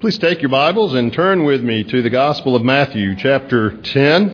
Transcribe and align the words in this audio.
Please 0.00 0.16
take 0.16 0.40
your 0.40 0.48
Bibles 0.48 0.94
and 0.94 1.12
turn 1.12 1.44
with 1.44 1.62
me 1.62 1.84
to 1.84 2.00
the 2.00 2.08
Gospel 2.08 2.56
of 2.56 2.62
Matthew, 2.62 3.14
chapter 3.16 3.76
10. 3.82 4.32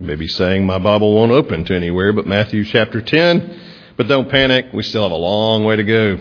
Maybe 0.00 0.26
saying 0.26 0.66
my 0.66 0.80
Bible 0.80 1.14
won't 1.14 1.30
open 1.30 1.64
to 1.66 1.76
anywhere 1.76 2.12
but 2.12 2.26
Matthew 2.26 2.64
chapter 2.64 3.00
10, 3.00 3.60
but 3.96 4.08
don't 4.08 4.28
panic, 4.28 4.66
we 4.74 4.82
still 4.82 5.04
have 5.04 5.12
a 5.12 5.14
long 5.14 5.62
way 5.62 5.76
to 5.76 5.84
go. 5.84 6.18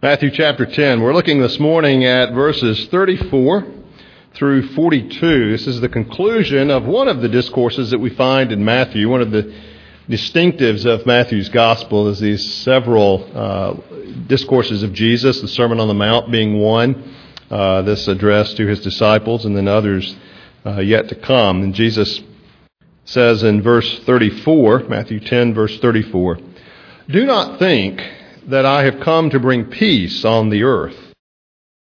Matthew 0.00 0.30
chapter 0.30 0.66
10, 0.66 1.00
we're 1.00 1.14
looking 1.14 1.40
this 1.40 1.58
morning 1.58 2.04
at 2.04 2.32
verses 2.32 2.86
34 2.92 3.66
through 4.34 4.68
42. 4.68 5.50
This 5.50 5.66
is 5.66 5.80
the 5.80 5.88
conclusion 5.88 6.70
of 6.70 6.84
one 6.84 7.08
of 7.08 7.22
the 7.22 7.28
discourses 7.28 7.90
that 7.90 7.98
we 7.98 8.10
find 8.10 8.52
in 8.52 8.64
Matthew, 8.64 9.08
one 9.08 9.20
of 9.20 9.32
the 9.32 9.52
distinctives 10.08 10.84
of 10.84 11.06
Matthew's 11.06 11.48
gospel 11.48 12.08
is 12.08 12.18
these 12.18 12.54
several 12.54 13.28
uh, 13.34 13.74
discourses 14.26 14.82
of 14.82 14.92
Jesus, 14.92 15.40
the 15.40 15.48
Sermon 15.48 15.78
on 15.80 15.88
the 15.88 15.94
Mount 15.94 16.30
being 16.30 16.58
one, 16.58 17.14
uh, 17.50 17.82
this 17.82 18.08
address 18.08 18.54
to 18.54 18.66
his 18.66 18.80
disciples, 18.80 19.44
and 19.44 19.56
then 19.56 19.68
others 19.68 20.16
uh, 20.66 20.80
yet 20.80 21.08
to 21.08 21.14
come. 21.14 21.62
And 21.62 21.74
Jesus 21.74 22.20
says 23.04 23.42
in 23.42 23.62
verse 23.62 24.00
34, 24.00 24.84
Matthew 24.88 25.20
10, 25.20 25.54
verse 25.54 25.78
34, 25.78 26.38
Do 27.08 27.24
not 27.24 27.58
think 27.58 28.02
that 28.46 28.66
I 28.66 28.84
have 28.84 29.00
come 29.00 29.30
to 29.30 29.38
bring 29.38 29.66
peace 29.66 30.24
on 30.24 30.50
the 30.50 30.64
earth. 30.64 30.96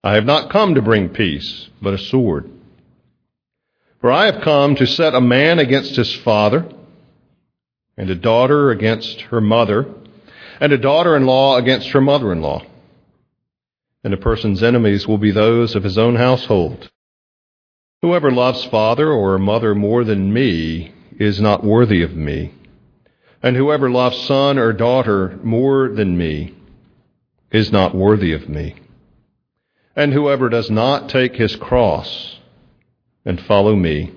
I 0.04 0.14
have 0.14 0.26
not 0.26 0.50
come 0.50 0.76
to 0.76 0.82
bring 0.82 1.10
peace, 1.10 1.70
but 1.82 1.94
a 1.94 1.98
sword. 1.98 2.50
For 4.00 4.12
I 4.12 4.32
have 4.32 4.44
come 4.44 4.76
to 4.76 4.86
set 4.86 5.16
a 5.16 5.22
man 5.22 5.60
against 5.60 5.96
his 5.96 6.14
father 6.14 6.72
and 7.98 8.10
a 8.10 8.16
daughter 8.16 8.70
against 8.70 9.22
her 9.22 9.42
mother, 9.42 9.88
and 10.60 10.72
a 10.72 10.78
daughter 10.78 11.16
in 11.16 11.26
law 11.26 11.58
against 11.58 11.90
her 11.90 12.02
mother 12.02 12.32
in 12.32 12.42
law. 12.42 12.64
And 14.04 14.14
a 14.14 14.18
person's 14.18 14.64
enemies 14.64 15.08
will 15.08 15.18
be 15.18 15.32
those 15.32 15.76
of 15.76 15.84
his 15.84 15.98
own 15.98 16.16
household. 16.16 16.90
Whoever 18.02 18.32
loves 18.32 18.64
father 18.66 19.12
or 19.12 19.40
mother 19.40 19.74
more 19.74 20.04
than 20.04 20.32
me 20.32 20.94
is 21.20 21.42
not 21.42 21.64
worthy 21.64 22.04
of 22.04 22.16
me. 22.16 22.54
And 23.42 23.56
whoever 23.56 23.90
loves 23.90 24.20
son 24.22 24.58
or 24.60 24.72
daughter 24.72 25.40
more 25.44 25.90
than 25.90 26.18
me 26.18 26.56
is 27.52 27.72
not 27.72 27.96
worthy 27.96 28.34
of 28.34 28.48
me. 28.48 28.76
And 29.96 30.14
whoever 30.14 30.48
does 30.48 30.70
not 30.70 31.10
take 31.10 31.36
his 31.36 31.56
cross 31.56 32.38
and 33.26 33.42
follow 33.42 33.76
me 33.76 34.12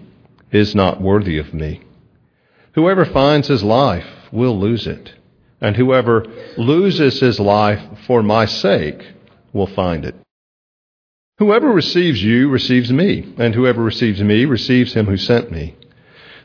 is 0.52 0.74
not 0.74 1.00
worthy 1.00 1.38
of 1.38 1.54
me. 1.54 1.80
Whoever 2.74 3.04
finds 3.04 3.48
his 3.48 3.64
life 3.64 4.06
will 4.30 4.58
lose 4.58 4.86
it, 4.86 5.14
and 5.60 5.76
whoever 5.76 6.24
loses 6.56 7.20
his 7.20 7.40
life 7.40 7.80
for 8.06 8.22
my 8.22 8.46
sake 8.46 9.04
will 9.52 9.66
find 9.66 10.04
it. 10.04 10.14
Whoever 11.38 11.68
receives 11.72 12.22
you 12.22 12.48
receives 12.48 12.92
me, 12.92 13.34
and 13.38 13.54
whoever 13.54 13.82
receives 13.82 14.22
me 14.22 14.44
receives 14.44 14.92
him 14.92 15.06
who 15.06 15.16
sent 15.16 15.50
me. 15.50 15.74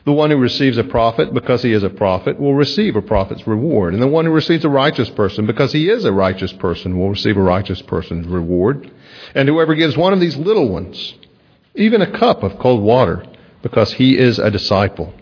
The 0.04 0.12
one 0.12 0.30
who 0.30 0.38
receives 0.38 0.78
a 0.78 0.84
prophet 0.84 1.34
because 1.34 1.62
he 1.62 1.72
is 1.72 1.82
a 1.82 1.90
prophet 1.90 2.40
will 2.40 2.54
receive 2.54 2.96
a 2.96 3.02
prophet's 3.02 3.46
reward, 3.46 3.92
and 3.92 4.02
the 4.02 4.08
one 4.08 4.24
who 4.24 4.32
receives 4.32 4.64
a 4.64 4.68
righteous 4.68 5.10
person 5.10 5.46
because 5.46 5.72
he 5.72 5.88
is 5.88 6.04
a 6.04 6.12
righteous 6.12 6.52
person 6.52 6.98
will 6.98 7.10
receive 7.10 7.36
a 7.36 7.42
righteous 7.42 7.82
person's 7.82 8.26
reward. 8.26 8.90
And 9.34 9.48
whoever 9.48 9.74
gives 9.74 9.96
one 9.96 10.12
of 10.12 10.20
these 10.20 10.36
little 10.36 10.68
ones 10.68 11.14
even 11.76 12.00
a 12.00 12.18
cup 12.18 12.42
of 12.42 12.58
cold 12.58 12.82
water 12.82 13.24
because 13.62 13.92
he 13.92 14.16
is 14.16 14.38
a 14.38 14.50
disciple 14.50 15.12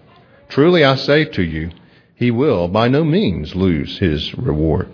Truly 0.49 0.84
I 0.84 0.97
say 0.97 1.25
to 1.25 1.43
you, 1.43 1.71
he 2.15 2.31
will 2.31 2.69
by 2.69 2.88
no 2.88 3.05
means 3.05 3.55
lose 3.55 3.99
his 3.99 4.34
reward. 4.34 4.88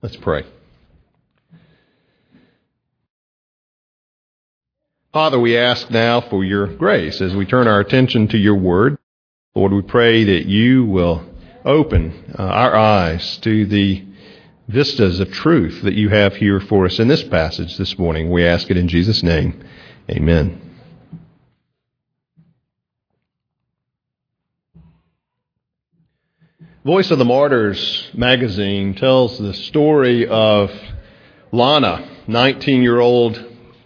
Let's 0.00 0.16
pray. 0.16 0.44
Father, 5.12 5.38
we 5.38 5.58
ask 5.58 5.90
now 5.90 6.22
for 6.22 6.42
your 6.42 6.66
grace 6.66 7.20
as 7.20 7.36
we 7.36 7.44
turn 7.44 7.68
our 7.68 7.80
attention 7.80 8.28
to 8.28 8.38
your 8.38 8.56
word. 8.56 8.96
Lord, 9.54 9.72
we 9.72 9.82
pray 9.82 10.24
that 10.24 10.46
you 10.46 10.86
will 10.86 11.22
open 11.64 12.34
uh, 12.38 12.42
our 12.42 12.74
eyes 12.74 13.36
to 13.38 13.66
the 13.66 14.04
vistas 14.68 15.20
of 15.20 15.30
truth 15.30 15.82
that 15.82 15.94
you 15.94 16.08
have 16.08 16.36
here 16.36 16.60
for 16.60 16.86
us 16.86 16.98
in 16.98 17.08
this 17.08 17.22
passage 17.24 17.76
this 17.76 17.98
morning. 17.98 18.30
We 18.30 18.46
ask 18.46 18.70
it 18.70 18.78
in 18.78 18.88
Jesus' 18.88 19.22
name. 19.22 19.62
Amen. 20.10 20.71
Voice 26.84 27.12
of 27.12 27.18
the 27.18 27.24
Martyrs 27.24 28.10
magazine 28.12 28.94
tells 28.96 29.38
the 29.38 29.54
story 29.54 30.26
of 30.26 30.72
Lana, 31.52 32.24
19 32.26 32.82
year 32.82 32.98
old 32.98 33.40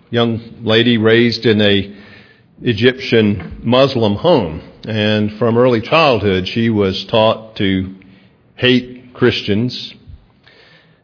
young 0.08 0.64
lady 0.64 0.96
raised 0.96 1.44
in 1.44 1.60
a 1.60 1.94
Egyptian 2.62 3.60
Muslim 3.62 4.14
home. 4.14 4.62
And 4.88 5.30
from 5.34 5.58
early 5.58 5.82
childhood, 5.82 6.48
she 6.48 6.70
was 6.70 7.04
taught 7.04 7.56
to 7.56 7.96
hate 8.54 9.12
Christians 9.12 9.92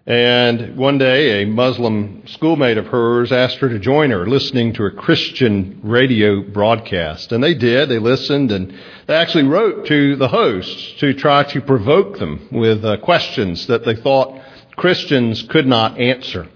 and 0.04 0.76
one 0.76 0.98
day, 0.98 1.42
a 1.42 1.46
Muslim 1.46 2.24
schoolmate 2.26 2.76
of 2.76 2.86
hers 2.86 3.30
asked 3.30 3.58
her 3.58 3.68
to 3.68 3.78
join 3.78 4.10
her 4.10 4.26
listening 4.26 4.72
to 4.72 4.84
a 4.84 4.90
Christian 4.90 5.78
radio 5.84 6.42
broadcast. 6.42 7.30
And 7.30 7.42
they 7.42 7.54
did. 7.54 7.88
They 7.88 8.00
listened 8.00 8.50
and 8.50 8.74
they 9.06 9.14
actually 9.14 9.44
wrote 9.44 9.86
to 9.86 10.16
the 10.16 10.26
hosts 10.26 10.98
to 10.98 11.14
try 11.14 11.44
to 11.44 11.60
provoke 11.60 12.18
them 12.18 12.48
with 12.50 12.84
uh, 12.84 12.96
questions 12.96 13.68
that 13.68 13.84
they 13.84 13.94
thought 13.94 14.40
Christians 14.74 15.42
could 15.42 15.68
not 15.68 16.00
answer. 16.00 16.48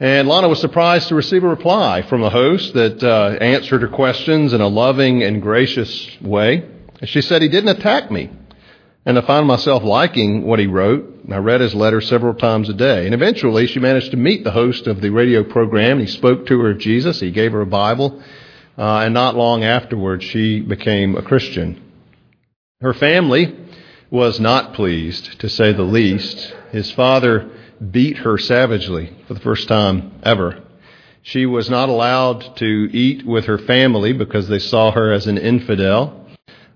And 0.00 0.26
Lana 0.26 0.48
was 0.48 0.60
surprised 0.60 1.08
to 1.08 1.14
receive 1.14 1.44
a 1.44 1.48
reply 1.48 2.02
from 2.02 2.20
the 2.20 2.30
host 2.30 2.74
that 2.74 3.00
uh, 3.04 3.36
answered 3.40 3.82
her 3.82 3.88
questions 3.88 4.52
in 4.54 4.60
a 4.60 4.66
loving 4.66 5.22
and 5.22 5.40
gracious 5.40 6.20
way. 6.20 6.64
And 7.00 7.08
She 7.08 7.20
said, 7.20 7.42
He 7.42 7.48
didn't 7.48 7.78
attack 7.78 8.10
me. 8.10 8.30
And 9.06 9.18
I 9.18 9.26
found 9.26 9.46
myself 9.46 9.82
liking 9.82 10.44
what 10.44 10.58
he 10.58 10.66
wrote. 10.66 11.24
I 11.30 11.38
read 11.38 11.60
his 11.60 11.74
letter 11.74 12.00
several 12.00 12.34
times 12.34 12.68
a 12.68 12.74
day. 12.74 13.06
And 13.06 13.14
eventually 13.14 13.66
she 13.66 13.80
managed 13.80 14.10
to 14.10 14.16
meet 14.16 14.44
the 14.44 14.50
host 14.50 14.86
of 14.86 15.00
the 15.00 15.10
radio 15.10 15.42
program. 15.42 15.98
He 15.98 16.06
spoke 16.06 16.46
to 16.46 16.60
her 16.60 16.72
of 16.72 16.78
Jesus. 16.78 17.20
He 17.20 17.30
gave 17.30 17.52
her 17.52 17.62
a 17.62 17.66
Bible. 17.66 18.22
Uh, 18.76 19.00
and 19.00 19.14
not 19.14 19.36
long 19.36 19.64
afterwards, 19.64 20.24
she 20.24 20.60
became 20.60 21.16
a 21.16 21.22
Christian. 21.22 21.82
Her 22.80 22.94
family 22.94 23.56
was 24.10 24.40
not 24.40 24.74
pleased, 24.74 25.40
to 25.40 25.48
say 25.48 25.72
the 25.72 25.82
least. 25.82 26.54
His 26.72 26.90
father 26.90 27.50
beat 27.90 28.18
her 28.18 28.38
savagely 28.38 29.16
for 29.26 29.34
the 29.34 29.40
first 29.40 29.68
time 29.68 30.12
ever. 30.22 30.62
She 31.22 31.46
was 31.46 31.68
not 31.68 31.88
allowed 31.88 32.56
to 32.56 32.88
eat 32.92 33.26
with 33.26 33.44
her 33.46 33.58
family 33.58 34.12
because 34.12 34.48
they 34.48 34.58
saw 34.58 34.90
her 34.92 35.12
as 35.12 35.26
an 35.26 35.38
infidel. 35.38 36.26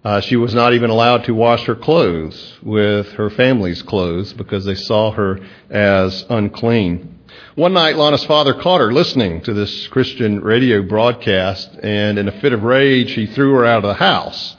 Uh, 0.05 0.21
she 0.21 0.37
was 0.37 0.55
not 0.55 0.75
even 0.75 0.91
allowed 0.91 1.25
to 1.25 1.35
wash 1.35 1.65
her 1.65 1.75
clothes 1.75 2.59
with 2.63 3.11
her 3.13 3.31
family's 3.31 3.81
clothes 3.81 4.35
because 4.35 4.67
they 4.67 4.75
saw 4.75 5.11
her 5.11 5.41
as 5.71 6.27
unclean. 6.29 7.21
One 7.55 7.73
night, 7.73 7.97
Lana's 7.97 8.25
father 8.25 8.53
caught 8.53 8.81
her 8.81 8.93
listening 8.93 9.41
to 9.43 9.55
this 9.55 9.89
Christian 9.89 10.41
radio 10.41 10.83
broadcast, 10.83 11.71
and 11.83 12.19
in 12.19 12.29
a 12.29 12.41
fit 12.41 12.53
of 12.53 12.65
rage, 12.65 13.13
he 13.13 13.27
threw 13.27 13.55
her 13.55 13.65
out 13.65 13.79
of 13.79 13.89
the 13.89 13.95
house. 13.95 14.57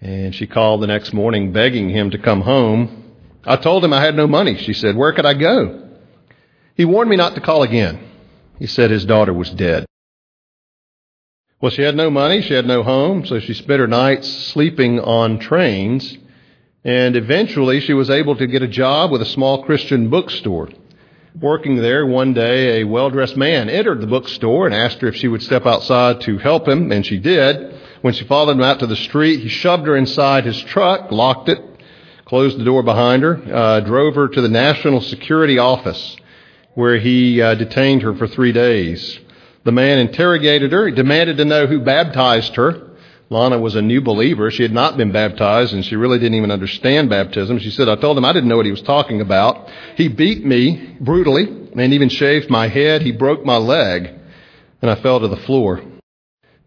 And 0.00 0.34
she 0.34 0.48
called 0.48 0.82
the 0.82 0.88
next 0.88 1.12
morning 1.12 1.52
begging 1.52 1.90
him 1.90 2.10
to 2.10 2.18
come 2.18 2.40
home. 2.40 3.14
I 3.44 3.56
told 3.56 3.84
him 3.84 3.92
I 3.92 4.04
had 4.04 4.16
no 4.16 4.26
money, 4.26 4.56
she 4.56 4.72
said. 4.72 4.96
Where 4.96 5.12
could 5.12 5.26
I 5.26 5.34
go? 5.34 5.88
He 6.74 6.84
warned 6.84 7.10
me 7.10 7.16
not 7.16 7.36
to 7.36 7.40
call 7.40 7.62
again. 7.62 8.00
He 8.58 8.66
said 8.66 8.90
his 8.90 9.04
daughter 9.04 9.32
was 9.32 9.50
dead. 9.50 9.87
Well, 11.60 11.72
she 11.72 11.82
had 11.82 11.96
no 11.96 12.08
money, 12.08 12.40
she 12.40 12.54
had 12.54 12.66
no 12.66 12.84
home, 12.84 13.26
so 13.26 13.40
she 13.40 13.52
spent 13.52 13.80
her 13.80 13.88
nights 13.88 14.28
sleeping 14.28 15.00
on 15.00 15.40
trains. 15.40 16.16
And 16.84 17.16
eventually 17.16 17.80
she 17.80 17.94
was 17.94 18.10
able 18.10 18.36
to 18.36 18.46
get 18.46 18.62
a 18.62 18.68
job 18.68 19.10
with 19.10 19.22
a 19.22 19.26
small 19.26 19.64
Christian 19.64 20.08
bookstore. 20.08 20.68
Working 21.40 21.76
there 21.76 22.06
one 22.06 22.32
day, 22.32 22.80
a 22.80 22.86
well 22.86 23.10
dressed 23.10 23.36
man 23.36 23.68
entered 23.68 24.00
the 24.00 24.06
bookstore 24.06 24.66
and 24.66 24.74
asked 24.74 25.00
her 25.00 25.08
if 25.08 25.16
she 25.16 25.26
would 25.26 25.42
step 25.42 25.66
outside 25.66 26.20
to 26.22 26.38
help 26.38 26.68
him, 26.68 26.92
and 26.92 27.04
she 27.04 27.18
did. 27.18 27.74
When 28.02 28.14
she 28.14 28.24
followed 28.24 28.52
him 28.52 28.62
out 28.62 28.78
to 28.78 28.86
the 28.86 28.94
street, 28.94 29.40
he 29.40 29.48
shoved 29.48 29.88
her 29.88 29.96
inside 29.96 30.44
his 30.44 30.60
truck, 30.62 31.10
locked 31.10 31.48
it, 31.48 31.58
closed 32.24 32.58
the 32.58 32.64
door 32.64 32.84
behind 32.84 33.24
her, 33.24 33.42
uh, 33.52 33.80
drove 33.80 34.14
her 34.14 34.28
to 34.28 34.40
the 34.40 34.48
National 34.48 35.00
Security 35.00 35.58
Office 35.58 36.16
where 36.74 36.98
he 37.00 37.42
uh, 37.42 37.56
detained 37.56 38.02
her 38.02 38.14
for 38.14 38.28
three 38.28 38.52
days. 38.52 39.18
The 39.64 39.72
man 39.72 39.98
interrogated 39.98 40.72
her, 40.72 40.86
he 40.86 40.94
demanded 40.94 41.36
to 41.36 41.44
know 41.44 41.66
who 41.66 41.80
baptized 41.80 42.56
her. 42.56 42.88
Lana 43.30 43.58
was 43.58 43.74
a 43.74 43.82
new 43.82 44.00
believer. 44.00 44.50
She 44.50 44.62
had 44.62 44.72
not 44.72 44.96
been 44.96 45.12
baptized 45.12 45.74
and 45.74 45.84
she 45.84 45.96
really 45.96 46.18
didn't 46.18 46.36
even 46.36 46.50
understand 46.50 47.10
baptism. 47.10 47.58
She 47.58 47.70
said, 47.70 47.88
I 47.88 47.96
told 47.96 48.16
him 48.16 48.24
I 48.24 48.32
didn't 48.32 48.48
know 48.48 48.56
what 48.56 48.64
he 48.64 48.72
was 48.72 48.82
talking 48.82 49.20
about. 49.20 49.68
He 49.96 50.08
beat 50.08 50.44
me 50.44 50.96
brutally 50.98 51.44
and 51.76 51.92
even 51.92 52.08
shaved 52.08 52.48
my 52.48 52.68
head. 52.68 53.02
He 53.02 53.12
broke 53.12 53.44
my 53.44 53.58
leg 53.58 54.14
and 54.80 54.90
I 54.90 54.94
fell 54.94 55.20
to 55.20 55.28
the 55.28 55.36
floor. 55.36 55.82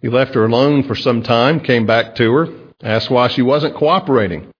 He 0.02 0.10
left 0.10 0.36
her 0.36 0.46
alone 0.46 0.84
for 0.84 0.96
some 0.96 1.24
time, 1.24 1.62
came 1.62 1.86
back 1.86 2.16
to 2.16 2.32
her, 2.32 2.48
asked 2.84 3.10
why 3.10 3.28
she 3.28 3.42
wasn't 3.42 3.76
cooperating. 3.76 4.52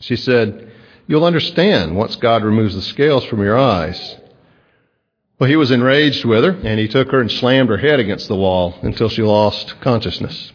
She 0.00 0.16
said, 0.16 0.72
You'll 1.06 1.24
understand 1.24 1.96
once 1.96 2.16
God 2.16 2.44
removes 2.44 2.74
the 2.74 2.82
scales 2.82 3.24
from 3.24 3.42
your 3.42 3.58
eyes. 3.58 4.16
Well, 5.38 5.50
he 5.50 5.56
was 5.56 5.72
enraged 5.72 6.24
with 6.24 6.44
her, 6.44 6.50
and 6.50 6.78
he 6.78 6.86
took 6.86 7.10
her 7.10 7.20
and 7.20 7.30
slammed 7.30 7.68
her 7.68 7.76
head 7.76 7.98
against 7.98 8.28
the 8.28 8.36
wall 8.36 8.78
until 8.82 9.08
she 9.08 9.22
lost 9.22 9.80
consciousness. 9.80 10.52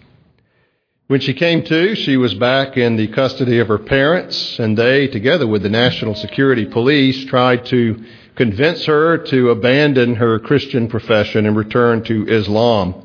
When 1.08 1.20
she 1.20 1.34
came 1.34 1.64
to, 1.64 1.96
she 1.96 2.16
was 2.16 2.34
back 2.36 2.78
in 2.78 2.96
the 2.96 3.08
custody 3.08 3.60
of 3.60 3.68
her 3.68 3.80
parents, 3.80 4.58
and 4.58 4.78
they, 4.78 5.08
together 5.08 5.48
with 5.48 5.64
the 5.64 5.70
National 5.70 6.16
Security 6.16 6.66
Police, 6.66 7.26
tried 7.26 7.66
to 7.66 8.06
convince 8.36 8.86
her 8.86 9.18
to 9.18 9.50
abandon 9.50 10.16
her 10.16 10.40
Christian 10.40 10.88
profession 10.88 11.46
and 11.46 11.58
return 11.58 12.04
to 12.06 12.28
Islam. 12.28 12.96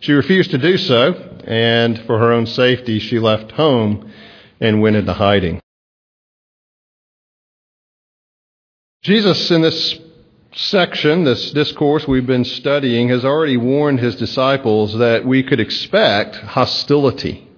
She 0.00 0.12
refused 0.12 0.52
to 0.52 0.58
do 0.58 0.78
so, 0.78 1.12
and 1.44 1.98
for 2.06 2.18
her 2.18 2.32
own 2.32 2.46
safety, 2.46 3.00
she 3.00 3.18
left 3.18 3.50
home 3.50 4.10
and 4.60 4.80
went 4.80 4.96
into 4.96 5.12
hiding. 5.12 5.60
Jesus, 9.02 9.50
in 9.50 9.60
this 9.60 9.98
section, 10.52 11.24
this 11.24 11.50
discourse 11.52 12.06
we've 12.08 12.26
been 12.26 12.44
studying, 12.44 13.08
has 13.08 13.24
already 13.24 13.56
warned 13.56 14.00
his 14.00 14.16
disciples 14.16 14.96
that 14.98 15.24
we 15.24 15.42
could 15.42 15.60
expect 15.60 16.36
hostility 16.36 17.48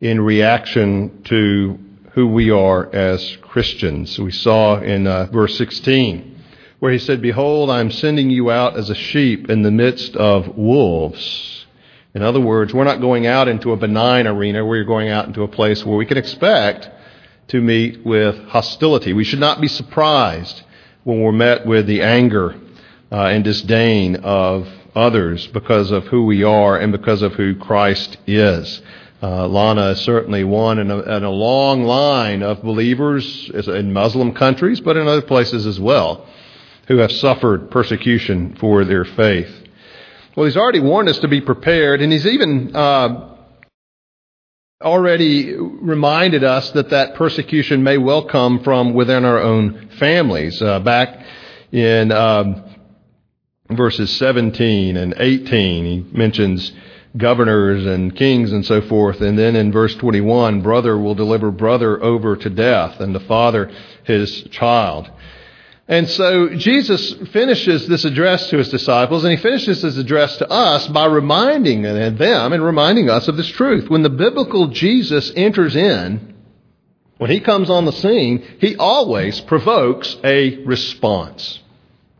in 0.00 0.20
reaction 0.20 1.22
to 1.24 1.78
who 2.12 2.26
we 2.26 2.50
are 2.50 2.92
as 2.94 3.36
Christians. 3.42 4.18
We 4.18 4.32
saw 4.32 4.80
in 4.80 5.06
uh, 5.06 5.26
verse 5.26 5.56
16 5.58 6.38
where 6.80 6.92
he 6.92 6.98
said, 6.98 7.20
Behold, 7.20 7.70
I'm 7.70 7.90
sending 7.90 8.30
you 8.30 8.50
out 8.50 8.76
as 8.76 8.88
a 8.88 8.94
sheep 8.94 9.50
in 9.50 9.62
the 9.62 9.70
midst 9.70 10.16
of 10.16 10.56
wolves. 10.56 11.66
In 12.14 12.22
other 12.22 12.40
words, 12.40 12.72
we're 12.72 12.84
not 12.84 13.02
going 13.02 13.26
out 13.26 13.48
into 13.48 13.72
a 13.72 13.76
benign 13.76 14.26
arena. 14.26 14.64
We're 14.64 14.84
going 14.84 15.10
out 15.10 15.26
into 15.26 15.42
a 15.42 15.48
place 15.48 15.84
where 15.84 15.96
we 15.96 16.06
can 16.06 16.16
expect 16.16 16.88
to 17.48 17.60
meet 17.60 18.04
with 18.04 18.36
hostility. 18.48 19.12
We 19.12 19.24
should 19.24 19.40
not 19.40 19.60
be 19.60 19.68
surprised 19.68 20.62
when 21.04 21.20
we're 21.20 21.32
met 21.32 21.66
with 21.66 21.86
the 21.86 22.02
anger 22.02 22.54
uh, 23.10 23.24
and 23.26 23.44
disdain 23.44 24.16
of 24.16 24.68
others 24.94 25.46
because 25.48 25.90
of 25.90 26.04
who 26.06 26.24
we 26.26 26.42
are 26.42 26.76
and 26.76 26.92
because 26.92 27.22
of 27.22 27.34
who 27.34 27.54
Christ 27.54 28.16
is. 28.26 28.82
Uh, 29.22 29.46
Lana 29.46 29.90
is 29.90 30.00
certainly 30.00 30.44
one 30.44 30.78
in 30.78 30.90
a, 30.90 30.98
in 31.16 31.24
a, 31.24 31.30
long 31.30 31.84
line 31.84 32.42
of 32.42 32.62
believers 32.62 33.50
in 33.50 33.92
Muslim 33.92 34.32
countries, 34.32 34.80
but 34.80 34.96
in 34.96 35.06
other 35.06 35.22
places 35.22 35.66
as 35.66 35.78
well, 35.78 36.26
who 36.88 36.96
have 36.98 37.12
suffered 37.12 37.70
persecution 37.70 38.56
for 38.58 38.84
their 38.84 39.04
faith. 39.04 39.54
Well, 40.34 40.46
he's 40.46 40.56
already 40.56 40.80
warned 40.80 41.10
us 41.10 41.18
to 41.18 41.28
be 41.28 41.42
prepared, 41.42 42.00
and 42.00 42.10
he's 42.10 42.26
even 42.26 42.74
uh, 42.74 43.29
already 44.82 45.54
reminded 45.54 46.42
us 46.42 46.70
that 46.70 46.88
that 46.90 47.14
persecution 47.14 47.82
may 47.82 47.98
well 47.98 48.24
come 48.24 48.60
from 48.60 48.94
within 48.94 49.26
our 49.26 49.38
own 49.38 49.90
families. 49.98 50.62
Uh, 50.62 50.80
back 50.80 51.22
in 51.70 52.10
um, 52.10 52.64
verses 53.68 54.10
17 54.16 54.96
and 54.96 55.14
18, 55.18 55.84
he 55.84 56.16
mentions 56.16 56.72
governors 57.14 57.84
and 57.84 58.16
kings 58.16 58.52
and 58.52 58.64
so 58.64 58.80
forth. 58.80 59.20
And 59.20 59.38
then 59.38 59.54
in 59.54 59.70
verse 59.70 59.94
21, 59.96 60.62
brother 60.62 60.96
will 60.96 61.14
deliver 61.14 61.50
brother 61.50 62.02
over 62.02 62.36
to 62.36 62.48
death, 62.48 63.00
and 63.00 63.14
the 63.14 63.20
father 63.20 63.70
his 64.04 64.44
child. 64.50 65.10
And 65.90 66.08
so 66.08 66.50
Jesus 66.50 67.14
finishes 67.32 67.88
this 67.88 68.04
address 68.04 68.48
to 68.50 68.58
his 68.58 68.68
disciples, 68.68 69.24
and 69.24 69.36
he 69.36 69.42
finishes 69.42 69.82
his 69.82 69.98
address 69.98 70.36
to 70.36 70.48
us 70.48 70.86
by 70.86 71.06
reminding 71.06 71.82
them 71.82 72.52
and 72.52 72.64
reminding 72.64 73.10
us 73.10 73.26
of 73.26 73.36
this 73.36 73.48
truth. 73.48 73.90
When 73.90 74.04
the 74.04 74.08
biblical 74.08 74.68
Jesus 74.68 75.32
enters 75.34 75.74
in, 75.74 76.36
when 77.18 77.28
he 77.28 77.40
comes 77.40 77.68
on 77.68 77.86
the 77.86 77.92
scene, 77.92 78.46
he 78.60 78.76
always 78.76 79.40
provokes 79.40 80.16
a 80.22 80.64
response. 80.64 81.58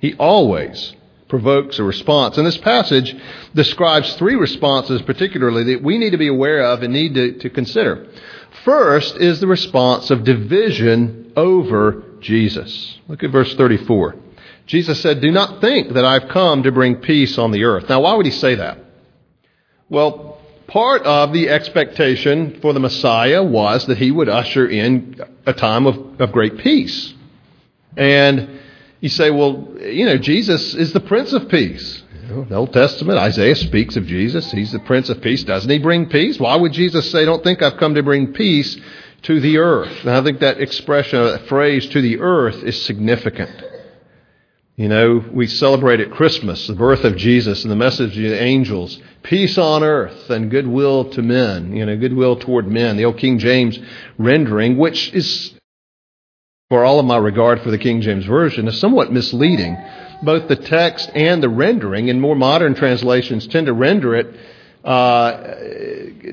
He 0.00 0.14
always 0.14 0.92
provokes 1.28 1.78
a 1.78 1.84
response. 1.84 2.38
And 2.38 2.46
this 2.46 2.58
passage 2.58 3.14
describes 3.54 4.16
three 4.16 4.34
responses, 4.34 5.00
particularly, 5.02 5.74
that 5.74 5.82
we 5.84 5.96
need 5.96 6.10
to 6.10 6.18
be 6.18 6.26
aware 6.26 6.62
of 6.62 6.82
and 6.82 6.92
need 6.92 7.14
to, 7.14 7.38
to 7.38 7.50
consider. 7.50 8.08
First 8.64 9.16
is 9.18 9.38
the 9.38 9.46
response 9.46 10.10
of 10.10 10.24
division 10.24 11.34
over 11.36 12.09
Jesus. 12.20 12.98
Look 13.08 13.22
at 13.22 13.30
verse 13.30 13.54
34. 13.54 14.16
Jesus 14.66 15.00
said, 15.00 15.20
Do 15.20 15.30
not 15.30 15.60
think 15.60 15.94
that 15.94 16.04
I've 16.04 16.28
come 16.28 16.62
to 16.62 16.72
bring 16.72 16.96
peace 16.96 17.38
on 17.38 17.50
the 17.50 17.64
earth. 17.64 17.88
Now, 17.88 18.02
why 18.02 18.14
would 18.14 18.26
he 18.26 18.32
say 18.32 18.54
that? 18.54 18.78
Well, 19.88 20.38
part 20.68 21.02
of 21.02 21.32
the 21.32 21.48
expectation 21.48 22.60
for 22.60 22.72
the 22.72 22.80
Messiah 22.80 23.42
was 23.42 23.86
that 23.86 23.98
he 23.98 24.10
would 24.10 24.28
usher 24.28 24.68
in 24.68 25.20
a 25.44 25.52
time 25.52 25.86
of, 25.86 26.20
of 26.20 26.30
great 26.30 26.58
peace. 26.58 27.12
And 27.96 28.60
you 29.00 29.08
say, 29.08 29.30
well, 29.30 29.68
you 29.80 30.06
know, 30.06 30.18
Jesus 30.18 30.74
is 30.74 30.92
the 30.92 31.00
Prince 31.00 31.32
of 31.32 31.48
Peace. 31.48 32.04
The 32.28 32.54
Old 32.54 32.72
Testament, 32.72 33.18
Isaiah 33.18 33.56
speaks 33.56 33.96
of 33.96 34.06
Jesus. 34.06 34.52
He's 34.52 34.70
the 34.70 34.78
Prince 34.78 35.08
of 35.08 35.20
Peace. 35.20 35.42
Doesn't 35.42 35.68
he 35.68 35.78
bring 35.78 36.08
peace? 36.08 36.38
Why 36.38 36.54
would 36.54 36.72
Jesus 36.72 37.10
say, 37.10 37.24
don't 37.24 37.42
think 37.42 37.60
I've 37.60 37.76
come 37.76 37.96
to 37.96 38.04
bring 38.04 38.32
peace 38.32 38.78
to 39.22 39.40
the 39.40 39.58
earth? 39.58 40.00
And 40.00 40.10
I 40.10 40.22
think 40.22 40.40
that 40.40 40.60
expression, 40.60 41.22
that 41.24 41.46
phrase, 41.46 41.86
to 41.88 42.00
the 42.00 42.20
earth, 42.20 42.62
is 42.62 42.82
significant. 42.84 43.50
You 44.76 44.88
know, 44.88 45.22
we 45.30 45.46
celebrate 45.46 46.00
at 46.00 46.10
Christmas 46.10 46.66
the 46.66 46.74
birth 46.74 47.04
of 47.04 47.16
Jesus 47.16 47.64
and 47.64 47.70
the 47.70 47.76
message 47.76 48.16
of 48.16 48.30
the 48.30 48.42
angels 48.42 48.98
peace 49.22 49.58
on 49.58 49.82
earth 49.82 50.30
and 50.30 50.50
goodwill 50.50 51.10
to 51.10 51.22
men, 51.22 51.76
you 51.76 51.84
know, 51.84 51.96
goodwill 51.96 52.36
toward 52.36 52.66
men. 52.66 52.96
The 52.96 53.04
old 53.04 53.18
King 53.18 53.38
James 53.38 53.78
rendering, 54.16 54.78
which 54.78 55.12
is 55.12 55.52
for 56.70 56.84
all 56.84 56.98
of 56.98 57.04
my 57.04 57.18
regard 57.18 57.60
for 57.60 57.70
the 57.70 57.78
King 57.78 58.00
James 58.00 58.24
Version, 58.24 58.68
is 58.68 58.78
somewhat 58.80 59.12
misleading. 59.12 59.76
Both 60.22 60.48
the 60.48 60.56
text 60.56 61.10
and 61.14 61.42
the 61.42 61.48
rendering 61.48 62.08
in 62.08 62.20
more 62.20 62.36
modern 62.36 62.74
translations 62.74 63.46
tend 63.46 63.66
to 63.66 63.72
render 63.72 64.14
it 64.14 64.34
uh, 64.84 65.54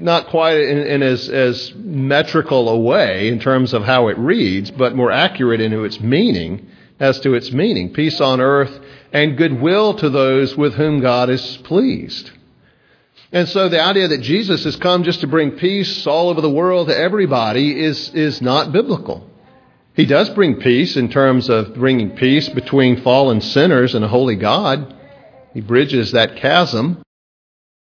not 0.01 0.27
quite 0.27 0.57
in, 0.57 0.77
in 0.79 1.03
as, 1.03 1.27
as, 1.29 1.73
metrical 1.75 2.69
a 2.69 2.77
way 2.77 3.27
in 3.27 3.39
terms 3.39 3.73
of 3.73 3.83
how 3.83 4.07
it 4.07 4.17
reads, 4.17 4.71
but 4.71 4.95
more 4.95 5.11
accurate 5.11 5.59
in 5.59 5.73
its 5.83 5.99
meaning 5.99 6.67
as 6.99 7.19
to 7.21 7.33
its 7.33 7.51
meaning. 7.51 7.93
Peace 7.93 8.21
on 8.21 8.39
earth 8.39 8.79
and 9.11 9.37
goodwill 9.37 9.95
to 9.95 10.09
those 10.09 10.55
with 10.55 10.73
whom 10.75 11.01
God 11.01 11.29
is 11.29 11.57
pleased. 11.63 12.31
And 13.31 13.49
so 13.49 13.67
the 13.67 13.83
idea 13.83 14.07
that 14.07 14.21
Jesus 14.21 14.63
has 14.63 14.77
come 14.77 15.03
just 15.03 15.19
to 15.21 15.27
bring 15.27 15.51
peace 15.51 16.07
all 16.07 16.29
over 16.29 16.39
the 16.39 16.49
world 16.49 16.87
to 16.87 16.97
everybody 16.97 17.77
is, 17.77 18.09
is 18.13 18.41
not 18.41 18.71
biblical. 18.71 19.29
He 19.95 20.05
does 20.05 20.29
bring 20.29 20.61
peace 20.61 20.95
in 20.95 21.09
terms 21.09 21.49
of 21.49 21.73
bringing 21.73 22.11
peace 22.11 22.47
between 22.47 23.01
fallen 23.01 23.41
sinners 23.41 23.95
and 23.95 24.05
a 24.05 24.07
holy 24.07 24.35
God. 24.35 24.93
He 25.53 25.61
bridges 25.61 26.11
that 26.11 26.37
chasm, 26.37 27.01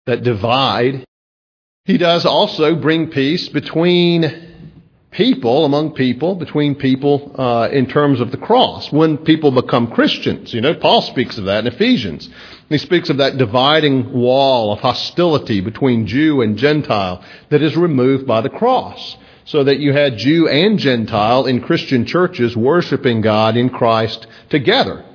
that 0.06 0.24
divide. 0.24 1.06
He 1.86 1.98
does 1.98 2.26
also 2.26 2.76
bring 2.76 3.12
peace 3.12 3.50
between 3.50 4.46
people, 5.12 5.66
among 5.66 5.94
people, 5.94 6.36
between 6.36 6.76
people 6.76 7.32
uh, 7.40 7.70
in 7.72 7.88
terms 7.88 8.20
of 8.20 8.32
the 8.32 8.38
cross. 8.38 8.92
When 8.92 9.18
people 9.18 9.52
become 9.52 9.92
Christians, 9.92 10.54
you 10.54 10.62
know, 10.62 10.74
Paul 10.74 11.02
speaks 11.02 11.38
of 11.38 11.46
that 11.46 11.66
in 11.66 11.74
Ephesians. 11.74 12.30
He 12.70 12.78
speaks 12.78 13.10
of 13.10 13.18
that 13.18 13.38
dividing 13.38 14.12
wall 14.12 14.74
of 14.74 14.80
hostility 14.80 15.62
between 15.62 16.08
Jew 16.08 16.42
and 16.42 16.58
Gentile 16.58 17.24
that 17.50 17.62
is 17.62 17.78
removed 17.78 18.28
by 18.28 18.42
the 18.42 18.50
cross 18.50 19.18
so 19.46 19.64
that 19.64 19.80
you 19.80 19.94
had 19.94 20.18
Jew 20.18 20.50
and 20.50 20.80
Gentile 20.80 21.46
in 21.46 21.62
Christian 21.62 22.06
churches 22.06 22.58
worshiping 22.58 23.22
God 23.22 23.56
in 23.56 23.70
Christ 23.70 24.28
together. 24.50 25.06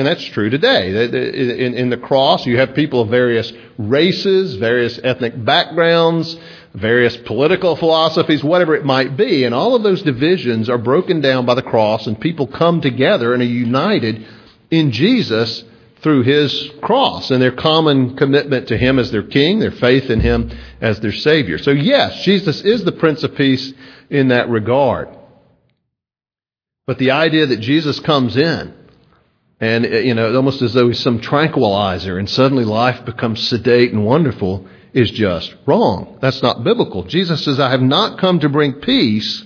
And 0.00 0.06
that's 0.06 0.24
true 0.24 0.48
today. 0.48 1.68
In 1.68 1.90
the 1.90 1.98
cross, 1.98 2.46
you 2.46 2.56
have 2.56 2.74
people 2.74 3.02
of 3.02 3.10
various 3.10 3.52
races, 3.76 4.54
various 4.54 4.98
ethnic 5.04 5.44
backgrounds, 5.44 6.38
various 6.72 7.14
political 7.18 7.76
philosophies, 7.76 8.42
whatever 8.42 8.74
it 8.74 8.86
might 8.86 9.18
be. 9.18 9.44
And 9.44 9.54
all 9.54 9.74
of 9.74 9.82
those 9.82 10.00
divisions 10.00 10.70
are 10.70 10.78
broken 10.78 11.20
down 11.20 11.44
by 11.44 11.54
the 11.54 11.60
cross, 11.60 12.06
and 12.06 12.18
people 12.18 12.46
come 12.46 12.80
together 12.80 13.34
and 13.34 13.42
are 13.42 13.44
united 13.44 14.26
in 14.70 14.90
Jesus 14.90 15.64
through 16.00 16.22
his 16.22 16.70
cross 16.80 17.30
and 17.30 17.42
their 17.42 17.52
common 17.52 18.16
commitment 18.16 18.68
to 18.68 18.78
him 18.78 18.98
as 18.98 19.10
their 19.10 19.24
king, 19.24 19.58
their 19.58 19.70
faith 19.70 20.08
in 20.08 20.20
him 20.20 20.50
as 20.80 20.98
their 21.00 21.12
savior. 21.12 21.58
So 21.58 21.72
yes, 21.72 22.24
Jesus 22.24 22.62
is 22.62 22.84
the 22.84 22.92
Prince 22.92 23.22
of 23.22 23.34
Peace 23.34 23.74
in 24.08 24.28
that 24.28 24.48
regard. 24.48 25.10
But 26.86 26.96
the 26.96 27.10
idea 27.10 27.44
that 27.44 27.60
Jesus 27.60 28.00
comes 28.00 28.38
in 28.38 28.79
and 29.60 29.84
you 29.84 30.14
know, 30.14 30.34
almost 30.34 30.62
as 30.62 30.72
though 30.72 30.88
he's 30.88 31.00
some 31.00 31.20
tranquilizer, 31.20 32.18
and 32.18 32.28
suddenly 32.28 32.64
life 32.64 33.04
becomes 33.04 33.46
sedate 33.46 33.92
and 33.92 34.04
wonderful, 34.04 34.66
is 34.92 35.10
just 35.10 35.54
wrong. 35.66 36.18
That's 36.20 36.42
not 36.42 36.64
biblical. 36.64 37.04
Jesus 37.04 37.44
says, 37.44 37.60
I 37.60 37.70
have 37.70 37.82
not 37.82 38.18
come 38.18 38.40
to 38.40 38.48
bring 38.48 38.74
peace, 38.74 39.44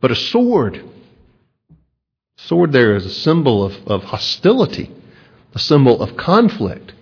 but 0.00 0.10
a 0.10 0.16
sword. 0.16 0.84
Sword 2.36 2.72
there 2.72 2.96
is 2.96 3.06
a 3.06 3.10
symbol 3.10 3.64
of, 3.64 3.74
of 3.86 4.02
hostility, 4.02 4.90
a 5.54 5.58
symbol 5.58 6.02
of 6.02 6.16
conflict. 6.16 6.92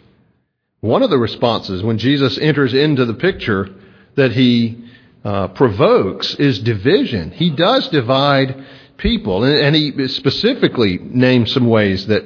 One 0.81 1.03
of 1.03 1.11
the 1.11 1.19
responses 1.19 1.83
when 1.83 1.99
Jesus 1.99 2.39
enters 2.39 2.75
into 2.75 3.07
the 3.07 3.15
picture 3.15 3.69
that 4.17 4.33
he 4.33 4.85
uh, 5.25 5.49
provokes 5.49 6.35
is 6.35 6.59
division. 6.59 7.31
He 7.31 7.51
does 7.51 7.89
divide 7.89 8.65
people, 8.97 9.45
and, 9.45 9.75
he 9.75 10.09
specifically 10.09 10.99
names 10.99 11.53
some 11.53 11.69
ways 11.69 12.07
that 12.07 12.25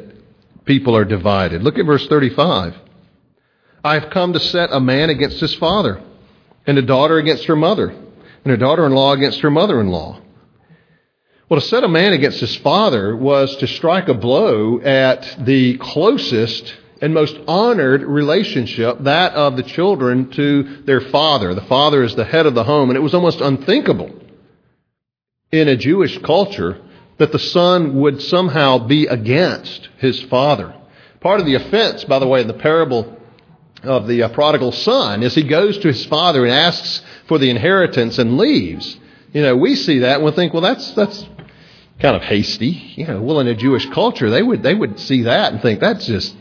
people 0.64 0.96
are 0.96 1.04
divided. 1.04 1.62
Look 1.62 1.78
at 1.78 1.86
verse 1.86 2.06
35. 2.06 2.76
I 3.84 3.94
have 3.94 4.10
come 4.10 4.32
to 4.32 4.40
set 4.40 4.70
a 4.72 4.80
man 4.80 5.10
against 5.10 5.40
his 5.40 5.54
father, 5.54 6.02
and 6.66 6.78
a 6.78 6.82
daughter 6.82 7.18
against 7.18 7.46
her 7.46 7.56
mother, 7.56 7.94
and 8.44 8.52
a 8.52 8.56
daughter 8.56 8.84
in 8.86 8.92
law 8.92 9.12
against 9.12 9.40
her 9.40 9.50
mother 9.50 9.80
in 9.80 9.88
law. 9.88 10.20
Well, 11.48 11.60
to 11.60 11.66
set 11.66 11.84
a 11.84 11.88
man 11.88 12.12
against 12.12 12.40
his 12.40 12.56
father 12.56 13.16
was 13.16 13.56
to 13.56 13.66
strike 13.66 14.08
a 14.08 14.14
blow 14.14 14.80
at 14.80 15.36
the 15.46 15.78
closest 15.78 16.74
and 17.00 17.14
most 17.14 17.38
honored 17.46 18.02
relationship, 18.02 18.98
that 19.00 19.32
of 19.32 19.56
the 19.56 19.62
children 19.62 20.30
to 20.32 20.82
their 20.84 21.00
father. 21.00 21.54
The 21.54 21.62
father 21.62 22.02
is 22.02 22.16
the 22.16 22.24
head 22.24 22.44
of 22.44 22.54
the 22.54 22.64
home, 22.64 22.90
and 22.90 22.96
it 22.96 23.02
was 23.02 23.14
almost 23.14 23.40
unthinkable 23.40 24.10
in 25.50 25.68
a 25.68 25.76
Jewish 25.76 26.18
culture 26.18 26.80
that 27.18 27.32
the 27.32 27.38
son 27.38 27.96
would 28.00 28.22
somehow 28.22 28.78
be 28.78 29.06
against 29.06 29.88
his 29.98 30.20
father. 30.24 30.74
Part 31.20 31.40
of 31.40 31.46
the 31.46 31.54
offense, 31.54 32.04
by 32.04 32.18
the 32.18 32.28
way, 32.28 32.40
in 32.40 32.46
the 32.48 32.54
parable 32.54 33.16
of 33.82 34.06
the 34.06 34.22
uh, 34.22 34.28
prodigal 34.28 34.72
son 34.72 35.22
is 35.22 35.34
he 35.34 35.42
goes 35.42 35.78
to 35.78 35.88
his 35.88 36.04
father 36.06 36.44
and 36.44 36.52
asks 36.52 37.02
for 37.26 37.38
the 37.38 37.50
inheritance 37.50 38.18
and 38.18 38.36
leaves. 38.36 38.98
You 39.32 39.42
know, 39.42 39.56
we 39.56 39.74
see 39.74 40.00
that 40.00 40.16
and 40.16 40.24
we 40.24 40.30
think, 40.32 40.52
well, 40.52 40.62
that's 40.62 40.92
that's 40.92 41.26
kind 42.00 42.16
of 42.16 42.22
hasty. 42.22 42.92
You 42.96 43.06
know, 43.06 43.22
well, 43.22 43.40
in 43.40 43.48
a 43.48 43.54
Jewish 43.54 43.88
culture, 43.90 44.30
they 44.30 44.42
would 44.42 44.62
they 44.62 44.74
would 44.74 44.98
see 45.00 45.22
that 45.22 45.52
and 45.52 45.62
think 45.62 45.80
that's 45.80 46.06
just 46.06 46.34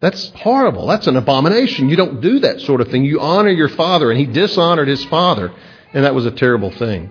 that's 0.00 0.30
horrible. 0.36 0.86
That's 0.86 1.06
an 1.06 1.16
abomination. 1.16 1.88
You 1.88 1.96
don't 1.96 2.20
do 2.20 2.40
that 2.40 2.60
sort 2.60 2.80
of 2.80 2.88
thing. 2.88 3.04
You 3.04 3.20
honor 3.20 3.50
your 3.50 3.70
father, 3.70 4.10
and 4.10 4.20
he 4.20 4.26
dishonored 4.26 4.88
his 4.88 5.04
father, 5.06 5.52
and 5.94 6.04
that 6.04 6.14
was 6.14 6.26
a 6.26 6.30
terrible 6.30 6.70
thing. 6.70 7.10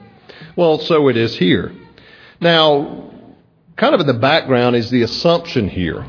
Well, 0.55 0.79
so 0.79 1.07
it 1.07 1.17
is 1.17 1.35
here. 1.35 1.71
Now, 2.39 3.11
kind 3.75 3.95
of 3.95 4.01
in 4.01 4.07
the 4.07 4.13
background 4.13 4.75
is 4.75 4.91
the 4.91 5.01
assumption 5.01 5.67
here 5.67 6.05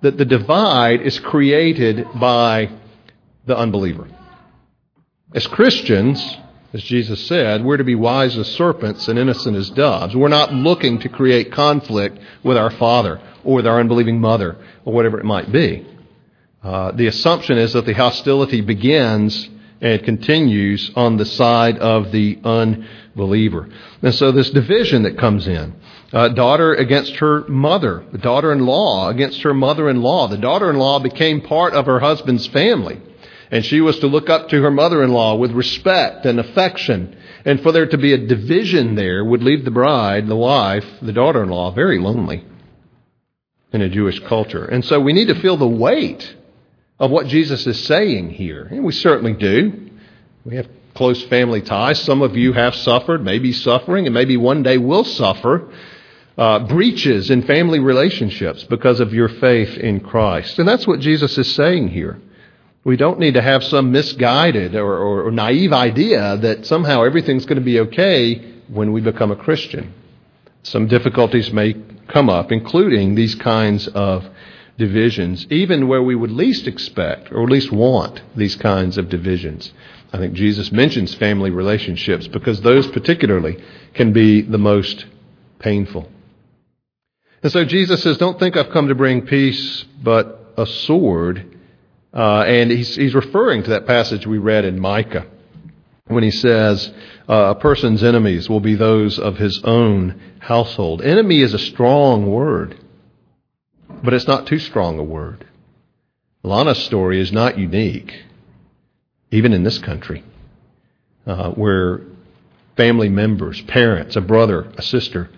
that 0.00 0.16
the 0.16 0.24
divide 0.24 1.02
is 1.02 1.20
created 1.20 2.06
by 2.18 2.70
the 3.46 3.56
unbeliever. 3.56 4.08
As 5.34 5.46
Christians, 5.46 6.36
as 6.72 6.82
Jesus 6.82 7.26
said, 7.26 7.64
we're 7.64 7.76
to 7.76 7.84
be 7.84 7.94
wise 7.94 8.36
as 8.36 8.48
serpents 8.48 9.06
and 9.06 9.18
innocent 9.18 9.56
as 9.56 9.70
doves. 9.70 10.16
We're 10.16 10.28
not 10.28 10.52
looking 10.52 10.98
to 11.00 11.08
create 11.08 11.52
conflict 11.52 12.18
with 12.42 12.56
our 12.56 12.70
father 12.70 13.20
or 13.44 13.56
with 13.56 13.66
our 13.66 13.78
unbelieving 13.78 14.20
mother 14.20 14.56
or 14.84 14.92
whatever 14.92 15.20
it 15.20 15.24
might 15.24 15.52
be. 15.52 15.86
Uh, 16.62 16.90
the 16.92 17.06
assumption 17.06 17.56
is 17.56 17.72
that 17.74 17.86
the 17.86 17.92
hostility 17.92 18.62
begins 18.62 19.48
and 19.80 20.02
continues 20.02 20.90
on 20.96 21.16
the 21.16 21.24
side 21.24 21.78
of 21.78 22.10
the 22.10 22.38
unbeliever. 22.44 22.88
And 24.02 24.14
so 24.14 24.32
this 24.32 24.50
division 24.50 25.02
that 25.02 25.18
comes 25.18 25.48
in, 25.48 25.74
uh, 26.12 26.28
daughter 26.28 26.74
against 26.74 27.16
her 27.16 27.46
mother, 27.48 28.04
the 28.12 28.18
daughter-in-law 28.18 29.08
against 29.08 29.42
her 29.42 29.52
mother-in-law. 29.52 30.28
The 30.28 30.38
daughter-in-law 30.38 31.00
became 31.00 31.40
part 31.40 31.74
of 31.74 31.86
her 31.86 32.00
husband's 32.00 32.46
family. 32.46 33.00
And 33.50 33.64
she 33.64 33.80
was 33.80 33.98
to 34.00 34.06
look 34.06 34.28
up 34.28 34.50
to 34.50 34.62
her 34.62 34.70
mother-in-law 34.70 35.36
with 35.36 35.52
respect 35.52 36.26
and 36.26 36.38
affection. 36.38 37.16
And 37.44 37.60
for 37.62 37.72
there 37.72 37.86
to 37.86 37.98
be 37.98 38.12
a 38.12 38.26
division 38.26 38.94
there 38.94 39.24
would 39.24 39.42
leave 39.42 39.64
the 39.64 39.70
bride, 39.70 40.26
the 40.26 40.36
wife, 40.36 40.84
the 41.00 41.12
daughter-in-law 41.12 41.72
very 41.72 41.98
lonely 41.98 42.44
in 43.72 43.82
a 43.82 43.88
Jewish 43.88 44.20
culture. 44.20 44.64
And 44.64 44.84
so 44.84 45.00
we 45.00 45.12
need 45.12 45.28
to 45.28 45.40
feel 45.40 45.56
the 45.56 45.66
weight 45.66 46.36
of 46.98 47.10
what 47.10 47.26
Jesus 47.26 47.66
is 47.66 47.84
saying 47.84 48.30
here. 48.30 48.64
And 48.64 48.84
we 48.84 48.92
certainly 48.92 49.34
do. 49.34 49.90
We 50.44 50.56
have 50.56 50.68
close 50.98 51.22
family 51.26 51.62
ties. 51.62 52.00
Some 52.00 52.22
of 52.22 52.36
you 52.36 52.52
have 52.52 52.74
suffered, 52.74 53.24
maybe 53.24 53.52
suffering, 53.52 54.06
and 54.06 54.14
maybe 54.14 54.36
one 54.36 54.64
day 54.64 54.78
will 54.78 55.04
suffer 55.04 55.72
uh, 56.36 56.58
breaches 56.66 57.30
in 57.30 57.42
family 57.42 57.78
relationships 57.78 58.64
because 58.64 58.98
of 58.98 59.14
your 59.14 59.28
faith 59.28 59.78
in 59.78 60.00
Christ. 60.00 60.58
And 60.58 60.66
that's 60.68 60.88
what 60.88 60.98
Jesus 60.98 61.38
is 61.38 61.54
saying 61.54 61.88
here. 61.88 62.20
We 62.82 62.96
don't 62.96 63.20
need 63.20 63.34
to 63.34 63.42
have 63.42 63.62
some 63.62 63.92
misguided 63.92 64.74
or, 64.74 64.92
or, 64.98 65.26
or 65.28 65.30
naive 65.30 65.72
idea 65.72 66.36
that 66.38 66.66
somehow 66.66 67.04
everything's 67.04 67.46
going 67.46 67.60
to 67.60 67.64
be 67.64 67.78
okay 67.80 68.54
when 68.66 68.92
we 68.92 69.00
become 69.00 69.30
a 69.30 69.36
Christian. 69.36 69.94
Some 70.64 70.88
difficulties 70.88 71.52
may 71.52 71.76
come 72.08 72.28
up, 72.28 72.50
including 72.50 73.14
these 73.14 73.36
kinds 73.36 73.86
of 73.88 74.24
divisions, 74.78 75.46
even 75.50 75.86
where 75.86 76.02
we 76.02 76.16
would 76.16 76.32
least 76.32 76.66
expect 76.66 77.30
or 77.30 77.48
least 77.48 77.70
want 77.70 78.20
these 78.36 78.56
kinds 78.56 78.98
of 78.98 79.08
divisions. 79.08 79.72
I 80.12 80.18
think 80.18 80.34
Jesus 80.34 80.72
mentions 80.72 81.14
family 81.14 81.50
relationships 81.50 82.26
because 82.28 82.60
those 82.60 82.86
particularly 82.88 83.62
can 83.94 84.12
be 84.12 84.42
the 84.42 84.58
most 84.58 85.04
painful. 85.58 86.08
And 87.42 87.52
so 87.52 87.64
Jesus 87.64 88.02
says, 88.02 88.16
Don't 88.18 88.38
think 88.38 88.56
I've 88.56 88.70
come 88.70 88.88
to 88.88 88.94
bring 88.94 89.26
peace, 89.26 89.84
but 90.02 90.54
a 90.56 90.66
sword. 90.66 91.56
Uh, 92.12 92.42
and 92.42 92.70
he's, 92.70 92.96
he's 92.96 93.14
referring 93.14 93.62
to 93.64 93.70
that 93.70 93.86
passage 93.86 94.26
we 94.26 94.38
read 94.38 94.64
in 94.64 94.80
Micah 94.80 95.26
when 96.06 96.22
he 96.22 96.30
says, 96.30 96.90
uh, 97.28 97.54
A 97.56 97.60
person's 97.60 98.02
enemies 98.02 98.48
will 98.48 98.60
be 98.60 98.74
those 98.74 99.18
of 99.18 99.36
his 99.36 99.62
own 99.62 100.20
household. 100.40 101.02
Enemy 101.02 101.42
is 101.42 101.54
a 101.54 101.58
strong 101.58 102.30
word, 102.30 102.76
but 104.02 104.14
it's 104.14 104.26
not 104.26 104.46
too 104.46 104.58
strong 104.58 104.98
a 104.98 105.04
word. 105.04 105.46
Lana's 106.42 106.78
story 106.78 107.20
is 107.20 107.30
not 107.30 107.58
unique, 107.58 108.24
even 109.30 109.52
in 109.52 109.62
this 109.62 109.78
country, 109.78 110.24
uh, 111.26 111.50
where 111.50 112.00
family 112.76 113.08
members, 113.08 113.60
parents, 113.62 114.16
a 114.16 114.20
brother, 114.20 114.70
a 114.76 114.82
sister, 114.82 115.28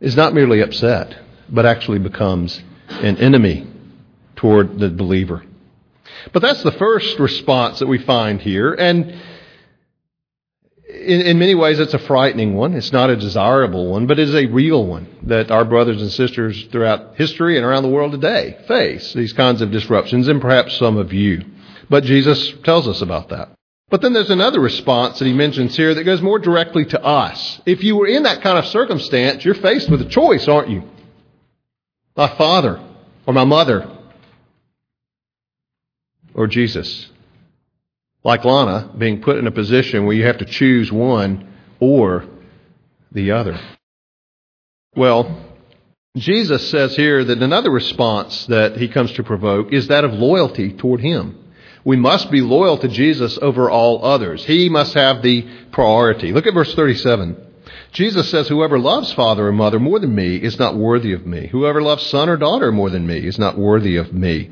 is 0.00 0.16
not 0.16 0.32
merely 0.32 0.60
upset, 0.60 1.16
but 1.48 1.66
actually 1.66 1.98
becomes 1.98 2.62
an 2.88 3.18
enemy 3.18 3.66
toward 4.36 4.78
the 4.78 4.88
believer. 4.88 5.44
But 6.32 6.42
that's 6.42 6.62
the 6.62 6.72
first 6.72 7.18
response 7.18 7.78
that 7.78 7.86
we 7.86 7.98
find 7.98 8.40
here. 8.40 8.72
And 8.72 9.14
in, 10.88 11.20
in, 11.22 11.38
many 11.38 11.54
ways, 11.54 11.78
it's 11.78 11.94
a 11.94 11.98
frightening 11.98 12.54
one. 12.54 12.74
It's 12.74 12.92
not 12.92 13.10
a 13.10 13.16
desirable 13.16 13.90
one, 13.90 14.06
but 14.06 14.18
it 14.18 14.28
is 14.28 14.34
a 14.34 14.46
real 14.46 14.84
one 14.84 15.08
that 15.24 15.50
our 15.50 15.64
brothers 15.64 16.00
and 16.00 16.10
sisters 16.10 16.66
throughout 16.66 17.16
history 17.16 17.56
and 17.56 17.64
around 17.64 17.82
the 17.82 17.88
world 17.88 18.12
today 18.12 18.58
face 18.66 19.12
these 19.12 19.32
kinds 19.32 19.60
of 19.60 19.70
disruptions, 19.70 20.28
and 20.28 20.40
perhaps 20.40 20.76
some 20.76 20.96
of 20.96 21.12
you. 21.12 21.44
But 21.90 22.04
Jesus 22.04 22.54
tells 22.62 22.88
us 22.88 23.02
about 23.02 23.28
that. 23.28 23.50
But 23.90 24.00
then 24.00 24.12
there's 24.12 24.30
another 24.30 24.60
response 24.60 25.18
that 25.18 25.26
he 25.26 25.34
mentions 25.34 25.76
here 25.76 25.92
that 25.92 26.04
goes 26.04 26.22
more 26.22 26.38
directly 26.38 26.84
to 26.86 27.04
us. 27.04 27.60
If 27.66 27.82
you 27.82 27.96
were 27.96 28.06
in 28.06 28.22
that 28.22 28.40
kind 28.40 28.56
of 28.56 28.66
circumstance, 28.66 29.44
you're 29.44 29.54
faced 29.56 29.90
with 29.90 30.00
a 30.00 30.08
choice, 30.08 30.46
aren't 30.46 30.70
you? 30.70 30.84
My 32.16 32.28
father 32.28 32.80
or 33.26 33.34
my 33.34 33.44
mother 33.44 33.90
or 36.32 36.46
Jesus. 36.46 37.10
Like 38.22 38.44
Lana, 38.44 38.92
being 38.96 39.20
put 39.22 39.38
in 39.38 39.48
a 39.48 39.52
position 39.52 40.06
where 40.06 40.14
you 40.14 40.26
have 40.26 40.38
to 40.38 40.44
choose 40.44 40.92
one 40.92 41.52
or 41.80 42.26
the 43.10 43.32
other. 43.32 43.58
Well, 44.94 45.46
Jesus 46.16 46.70
says 46.70 46.94
here 46.94 47.24
that 47.24 47.42
another 47.42 47.70
response 47.70 48.46
that 48.46 48.76
he 48.76 48.86
comes 48.88 49.12
to 49.12 49.24
provoke 49.24 49.72
is 49.72 49.88
that 49.88 50.04
of 50.04 50.12
loyalty 50.12 50.72
toward 50.72 51.00
him. 51.00 51.49
We 51.84 51.96
must 51.96 52.30
be 52.30 52.40
loyal 52.40 52.78
to 52.78 52.88
Jesus 52.88 53.38
over 53.40 53.70
all 53.70 54.04
others. 54.04 54.44
He 54.44 54.68
must 54.68 54.94
have 54.94 55.22
the 55.22 55.46
priority. 55.72 56.32
Look 56.32 56.46
at 56.46 56.54
verse 56.54 56.74
37. 56.74 57.36
Jesus 57.92 58.30
says, 58.30 58.48
Whoever 58.48 58.78
loves 58.78 59.12
father 59.12 59.48
or 59.48 59.52
mother 59.52 59.78
more 59.78 59.98
than 59.98 60.14
me 60.14 60.36
is 60.36 60.58
not 60.58 60.76
worthy 60.76 61.12
of 61.12 61.26
me. 61.26 61.48
Whoever 61.48 61.82
loves 61.82 62.06
son 62.06 62.28
or 62.28 62.36
daughter 62.36 62.70
more 62.70 62.90
than 62.90 63.06
me 63.06 63.18
is 63.18 63.38
not 63.38 63.58
worthy 63.58 63.96
of 63.96 64.12
me. 64.12 64.50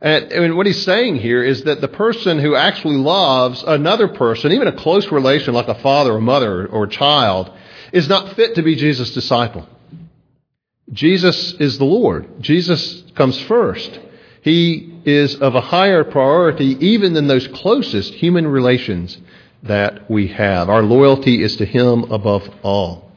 And, 0.00 0.56
what 0.56 0.66
he's 0.66 0.82
saying 0.82 1.16
here 1.16 1.44
is 1.44 1.62
that 1.62 1.80
the 1.80 1.88
person 1.88 2.40
who 2.40 2.56
actually 2.56 2.96
loves 2.96 3.62
another 3.62 4.08
person, 4.08 4.50
even 4.50 4.66
a 4.66 4.72
close 4.76 5.10
relation 5.12 5.54
like 5.54 5.68
a 5.68 5.76
father 5.76 6.12
or 6.14 6.20
mother 6.20 6.66
or 6.66 6.84
a 6.84 6.90
child, 6.90 7.52
is 7.92 8.08
not 8.08 8.34
fit 8.34 8.56
to 8.56 8.62
be 8.62 8.74
Jesus' 8.74 9.14
disciple. 9.14 9.68
Jesus 10.92 11.52
is 11.54 11.78
the 11.78 11.84
Lord. 11.84 12.42
Jesus 12.42 13.04
comes 13.14 13.40
first. 13.42 13.98
He 14.42 14.91
is 15.04 15.34
of 15.36 15.54
a 15.54 15.60
higher 15.60 16.04
priority 16.04 16.76
even 16.86 17.14
than 17.14 17.26
those 17.26 17.46
closest 17.48 18.14
human 18.14 18.46
relations 18.46 19.18
that 19.62 20.10
we 20.10 20.28
have. 20.28 20.68
Our 20.68 20.82
loyalty 20.82 21.42
is 21.42 21.56
to 21.56 21.64
Him 21.64 22.10
above 22.12 22.48
all. 22.62 23.10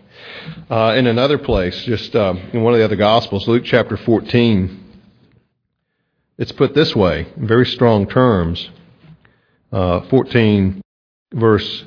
Uh, 0.70 0.94
in 0.96 1.08
another 1.08 1.38
place, 1.38 1.84
just 1.86 2.15
uh, 2.15 2.36
in 2.54 2.62
one 2.62 2.74
of 2.74 2.80
the 2.80 2.86
other 2.86 2.96
Gospels, 2.96 3.48
Luke 3.48 3.63
chapter 3.65 3.98
14, 3.98 4.84
it's 6.38 6.51
put 6.51 6.74
this 6.74 6.96
way, 6.96 7.27
in 7.36 7.48
very 7.48 7.65
strong 7.65 8.08
terms. 8.08 8.70
Uh, 9.72 10.01
14, 10.10 10.82
verse 11.34 11.86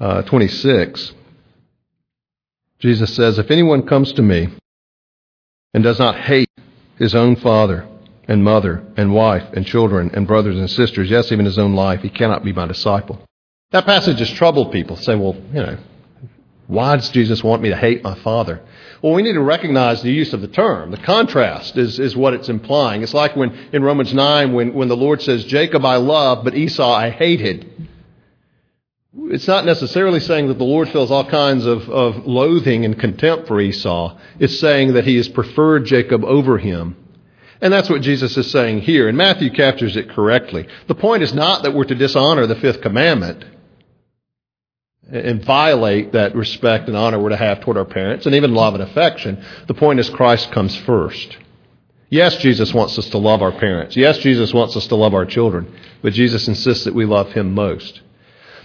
uh, 0.00 0.22
26. 0.22 1.12
Jesus 2.80 3.14
says, 3.14 3.38
If 3.38 3.50
anyone 3.50 3.86
comes 3.86 4.12
to 4.14 4.22
me 4.22 4.48
and 5.74 5.84
does 5.84 5.98
not 5.98 6.18
hate 6.18 6.50
his 6.98 7.14
own 7.14 7.36
father 7.36 7.86
and 8.30 8.44
mother 8.44 8.80
and 8.96 9.12
wife 9.12 9.42
and 9.54 9.66
children 9.66 10.12
and 10.14 10.24
brothers 10.24 10.56
and 10.56 10.70
sisters, 10.70 11.10
yes, 11.10 11.32
even 11.32 11.44
his 11.44 11.58
own 11.58 11.74
life, 11.74 12.00
he 12.00 12.08
cannot 12.08 12.44
be 12.44 12.52
my 12.52 12.64
disciple. 12.64 13.20
That 13.72 13.84
passage 13.84 14.20
has 14.20 14.30
troubled 14.30 14.70
people. 14.70 14.96
Say, 14.96 15.16
well, 15.16 15.34
you 15.34 15.60
know, 15.60 15.76
why 16.68 16.94
does 16.94 17.10
Jesus 17.10 17.42
want 17.42 17.60
me 17.60 17.70
to 17.70 17.76
hate 17.76 18.04
my 18.04 18.14
father? 18.20 18.62
Well, 19.02 19.14
we 19.14 19.22
need 19.22 19.32
to 19.32 19.42
recognize 19.42 20.00
the 20.02 20.12
use 20.12 20.32
of 20.32 20.42
the 20.42 20.48
term. 20.48 20.92
The 20.92 20.98
contrast 20.98 21.76
is, 21.76 21.98
is 21.98 22.16
what 22.16 22.32
it's 22.32 22.48
implying. 22.48 23.02
It's 23.02 23.14
like 23.14 23.34
when 23.34 23.50
in 23.72 23.82
Romans 23.82 24.14
9 24.14 24.52
when, 24.52 24.74
when 24.74 24.86
the 24.86 24.96
Lord 24.96 25.20
says, 25.20 25.44
Jacob 25.44 25.84
I 25.84 25.96
love, 25.96 26.44
but 26.44 26.54
Esau 26.54 26.92
I 26.92 27.10
hated. 27.10 27.88
It's 29.12 29.48
not 29.48 29.64
necessarily 29.64 30.20
saying 30.20 30.46
that 30.48 30.58
the 30.58 30.64
Lord 30.64 30.88
feels 30.90 31.10
all 31.10 31.28
kinds 31.28 31.66
of, 31.66 31.90
of 31.90 32.26
loathing 32.28 32.84
and 32.84 32.96
contempt 32.96 33.48
for 33.48 33.60
Esau. 33.60 34.16
It's 34.38 34.60
saying 34.60 34.92
that 34.92 35.04
he 35.04 35.16
has 35.16 35.28
preferred 35.28 35.86
Jacob 35.86 36.24
over 36.24 36.58
him. 36.58 36.94
And 37.60 37.72
that's 37.72 37.90
what 37.90 38.02
Jesus 38.02 38.36
is 38.36 38.50
saying 38.50 38.80
here. 38.80 39.08
And 39.08 39.18
Matthew 39.18 39.50
captures 39.50 39.96
it 39.96 40.10
correctly. 40.10 40.66
The 40.88 40.94
point 40.94 41.22
is 41.22 41.34
not 41.34 41.62
that 41.62 41.74
we're 41.74 41.84
to 41.84 41.94
dishonor 41.94 42.46
the 42.46 42.56
fifth 42.56 42.80
commandment 42.80 43.44
and 45.10 45.44
violate 45.44 46.12
that 46.12 46.34
respect 46.34 46.88
and 46.88 46.96
honor 46.96 47.18
we're 47.18 47.30
to 47.30 47.36
have 47.36 47.60
toward 47.60 47.76
our 47.76 47.84
parents 47.84 48.26
and 48.26 48.34
even 48.34 48.54
love 48.54 48.74
and 48.74 48.82
affection. 48.82 49.44
The 49.66 49.74
point 49.74 50.00
is 50.00 50.08
Christ 50.08 50.52
comes 50.52 50.76
first. 50.76 51.36
Yes, 52.08 52.38
Jesus 52.38 52.72
wants 52.72 52.98
us 52.98 53.08
to 53.10 53.18
love 53.18 53.42
our 53.42 53.52
parents. 53.52 53.96
Yes, 53.96 54.18
Jesus 54.18 54.52
wants 54.52 54.76
us 54.76 54.86
to 54.88 54.96
love 54.96 55.14
our 55.14 55.26
children. 55.26 55.72
But 56.02 56.12
Jesus 56.12 56.48
insists 56.48 56.84
that 56.84 56.94
we 56.94 57.04
love 57.04 57.32
him 57.32 57.54
most. 57.54 58.00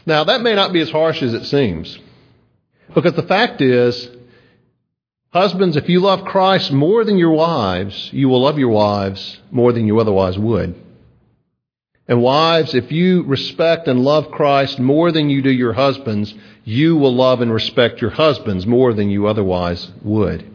Now, 0.05 0.23
that 0.23 0.41
may 0.41 0.55
not 0.55 0.73
be 0.73 0.81
as 0.81 0.89
harsh 0.89 1.21
as 1.21 1.33
it 1.33 1.45
seems. 1.45 1.99
Because 2.93 3.13
the 3.13 3.23
fact 3.23 3.61
is, 3.61 4.09
husbands, 5.35 5.75
if 5.75 5.89
you 5.89 5.99
love 5.99 6.23
Christ 6.23 6.71
more 6.71 7.03
than 7.03 7.17
your 7.17 7.33
wives, 7.33 8.09
you 8.13 8.29
will 8.29 8.41
love 8.41 8.57
your 8.57 8.69
wives 8.69 9.41
more 9.51 9.73
than 9.73 9.85
you 9.85 9.99
otherwise 9.99 10.39
would. 10.39 10.81
And 12.07 12.21
wives, 12.21 12.73
if 12.73 12.89
you 12.89 13.23
respect 13.23 13.89
and 13.89 13.99
love 13.99 14.31
Christ 14.31 14.79
more 14.79 15.11
than 15.11 15.29
you 15.29 15.41
do 15.41 15.51
your 15.51 15.73
husbands, 15.73 16.33
you 16.63 16.95
will 16.95 17.13
love 17.13 17.41
and 17.41 17.51
respect 17.51 18.01
your 18.01 18.11
husbands 18.11 18.65
more 18.65 18.93
than 18.93 19.09
you 19.09 19.27
otherwise 19.27 19.91
would. 20.03 20.49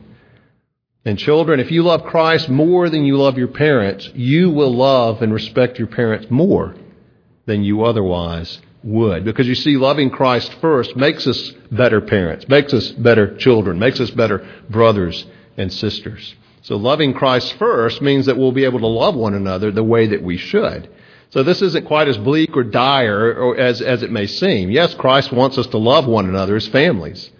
And 1.04 1.18
children, 1.18 1.60
if 1.60 1.70
you 1.70 1.82
love 1.82 2.04
Christ 2.04 2.48
more 2.48 2.88
than 2.88 3.04
you 3.04 3.18
love 3.18 3.36
your 3.36 3.48
parents, 3.48 4.08
you 4.14 4.48
will 4.48 4.74
love 4.74 5.20
and 5.20 5.30
respect 5.30 5.78
your 5.78 5.88
parents 5.88 6.30
more 6.30 6.74
than 7.44 7.62
you 7.64 7.84
otherwise 7.84 8.60
would. 8.82 9.24
Because 9.24 9.46
you 9.46 9.54
see, 9.54 9.76
loving 9.76 10.10
Christ 10.10 10.52
first 10.60 10.96
makes 10.96 11.26
us 11.26 11.52
better 11.70 12.00
parents, 12.00 12.48
makes 12.48 12.72
us 12.72 12.90
better 12.90 13.36
children, 13.36 13.78
makes 13.78 14.00
us 14.00 14.10
better 14.10 14.46
brothers 14.68 15.26
and 15.56 15.72
sisters. 15.72 16.34
So 16.62 16.76
loving 16.76 17.14
Christ 17.14 17.54
first 17.54 18.02
means 18.02 18.26
that 18.26 18.36
we'll 18.36 18.52
be 18.52 18.64
able 18.64 18.80
to 18.80 18.86
love 18.86 19.14
one 19.14 19.34
another 19.34 19.70
the 19.70 19.84
way 19.84 20.08
that 20.08 20.22
we 20.22 20.36
should. 20.36 20.90
So 21.30 21.42
this 21.42 21.62
isn't 21.62 21.86
quite 21.86 22.08
as 22.08 22.18
bleak 22.18 22.56
or 22.56 22.64
dire 22.64 23.34
or 23.34 23.56
as, 23.56 23.80
as 23.80 24.02
it 24.02 24.10
may 24.10 24.26
seem. 24.26 24.70
Yes, 24.70 24.94
Christ 24.94 25.32
wants 25.32 25.58
us 25.58 25.68
to 25.68 25.78
love 25.78 26.06
one 26.06 26.28
another 26.28 26.56
as 26.56 26.66
families. 26.68 27.30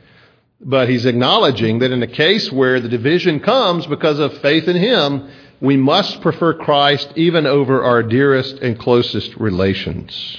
But 0.60 0.88
he's 0.88 1.06
acknowledging 1.06 1.80
that 1.80 1.90
in 1.90 2.02
a 2.02 2.06
case 2.06 2.52
where 2.52 2.80
the 2.80 2.88
division 2.88 3.40
comes 3.40 3.86
because 3.86 4.18
of 4.18 4.38
faith 4.38 4.68
in 4.68 4.76
him, 4.76 5.30
we 5.60 5.76
must 5.76 6.20
prefer 6.20 6.54
Christ 6.54 7.12
even 7.16 7.46
over 7.46 7.82
our 7.82 8.02
dearest 8.02 8.58
and 8.58 8.78
closest 8.78 9.36
relations. 9.36 10.38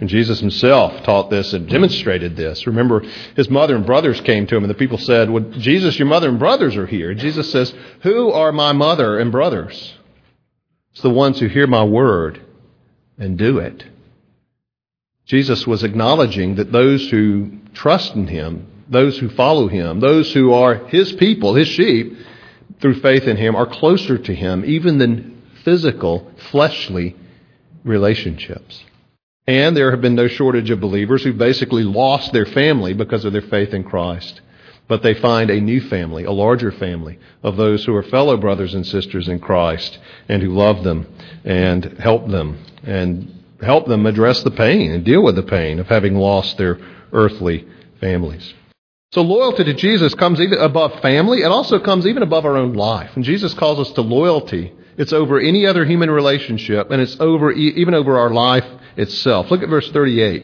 And 0.00 0.08
Jesus 0.08 0.40
himself 0.40 1.02
taught 1.04 1.30
this 1.30 1.52
and 1.52 1.68
demonstrated 1.68 2.36
this. 2.36 2.66
Remember, 2.66 3.02
his 3.36 3.50
mother 3.50 3.76
and 3.76 3.86
brothers 3.86 4.20
came 4.20 4.46
to 4.46 4.56
him, 4.56 4.64
and 4.64 4.70
the 4.70 4.74
people 4.74 4.98
said, 4.98 5.30
Well, 5.30 5.44
Jesus, 5.58 5.98
your 5.98 6.08
mother 6.08 6.28
and 6.28 6.38
brothers 6.38 6.76
are 6.76 6.86
here. 6.86 7.10
And 7.10 7.20
Jesus 7.20 7.50
says, 7.50 7.74
Who 8.02 8.30
are 8.30 8.52
my 8.52 8.72
mother 8.72 9.18
and 9.18 9.30
brothers? 9.30 9.94
It's 10.92 11.02
the 11.02 11.10
ones 11.10 11.40
who 11.40 11.48
hear 11.48 11.66
my 11.66 11.84
word 11.84 12.40
and 13.18 13.36
do 13.36 13.58
it. 13.58 13.84
Jesus 15.26 15.66
was 15.66 15.82
acknowledging 15.82 16.56
that 16.56 16.72
those 16.72 17.08
who 17.10 17.58
trust 17.72 18.14
in 18.14 18.26
him, 18.26 18.66
those 18.88 19.18
who 19.18 19.28
follow 19.30 19.68
him, 19.68 20.00
those 20.00 20.32
who 20.32 20.52
are 20.52 20.86
his 20.86 21.12
people, 21.12 21.54
his 21.54 21.68
sheep, 21.68 22.16
through 22.80 23.00
faith 23.00 23.24
in 23.24 23.36
him, 23.36 23.56
are 23.56 23.66
closer 23.66 24.18
to 24.18 24.34
him 24.34 24.64
even 24.66 24.98
than 24.98 25.42
physical, 25.64 26.30
fleshly 26.50 27.16
relationships. 27.82 28.84
And 29.46 29.76
there 29.76 29.90
have 29.90 30.00
been 30.00 30.14
no 30.14 30.28
shortage 30.28 30.70
of 30.70 30.80
believers 30.80 31.22
who 31.22 31.32
basically 31.32 31.82
lost 31.82 32.32
their 32.32 32.46
family 32.46 32.94
because 32.94 33.24
of 33.24 33.32
their 33.32 33.42
faith 33.42 33.74
in 33.74 33.84
Christ. 33.84 34.40
But 34.88 35.02
they 35.02 35.14
find 35.14 35.50
a 35.50 35.60
new 35.60 35.80
family, 35.80 36.24
a 36.24 36.30
larger 36.30 36.70
family 36.72 37.18
of 37.42 37.56
those 37.56 37.84
who 37.84 37.94
are 37.94 38.02
fellow 38.02 38.36
brothers 38.36 38.74
and 38.74 38.86
sisters 38.86 39.28
in 39.28 39.38
Christ 39.38 39.98
and 40.28 40.42
who 40.42 40.54
love 40.54 40.84
them 40.84 41.06
and 41.44 41.84
help 41.98 42.28
them 42.28 42.64
and 42.82 43.42
help 43.62 43.86
them 43.86 44.04
address 44.04 44.42
the 44.42 44.50
pain 44.50 44.90
and 44.92 45.04
deal 45.04 45.22
with 45.22 45.36
the 45.36 45.42
pain 45.42 45.78
of 45.78 45.88
having 45.88 46.16
lost 46.16 46.58
their 46.58 46.78
earthly 47.12 47.66
families. 48.00 48.52
So 49.12 49.22
loyalty 49.22 49.64
to 49.64 49.74
Jesus 49.74 50.14
comes 50.14 50.40
even 50.40 50.58
above 50.58 51.00
family. 51.00 51.42
It 51.42 51.50
also 51.50 51.78
comes 51.78 52.06
even 52.06 52.22
above 52.22 52.44
our 52.44 52.56
own 52.56 52.74
life. 52.74 53.12
And 53.14 53.24
Jesus 53.24 53.54
calls 53.54 53.78
us 53.78 53.92
to 53.94 54.00
loyalty. 54.00 54.72
It's 54.96 55.12
over 55.12 55.40
any 55.40 55.66
other 55.66 55.84
human 55.84 56.10
relationship, 56.10 56.90
and 56.90 57.00
it's 57.00 57.18
over 57.18 57.50
even 57.50 57.94
over 57.94 58.18
our 58.18 58.30
life 58.30 58.66
itself. 58.96 59.50
Look 59.50 59.62
at 59.62 59.68
verse 59.68 59.90
38. 59.90 60.42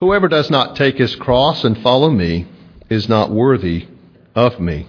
Whoever 0.00 0.28
does 0.28 0.50
not 0.50 0.76
take 0.76 0.96
his 0.96 1.16
cross 1.16 1.64
and 1.64 1.82
follow 1.82 2.10
me 2.10 2.46
is 2.88 3.08
not 3.08 3.30
worthy 3.30 3.88
of 4.34 4.60
me. 4.60 4.86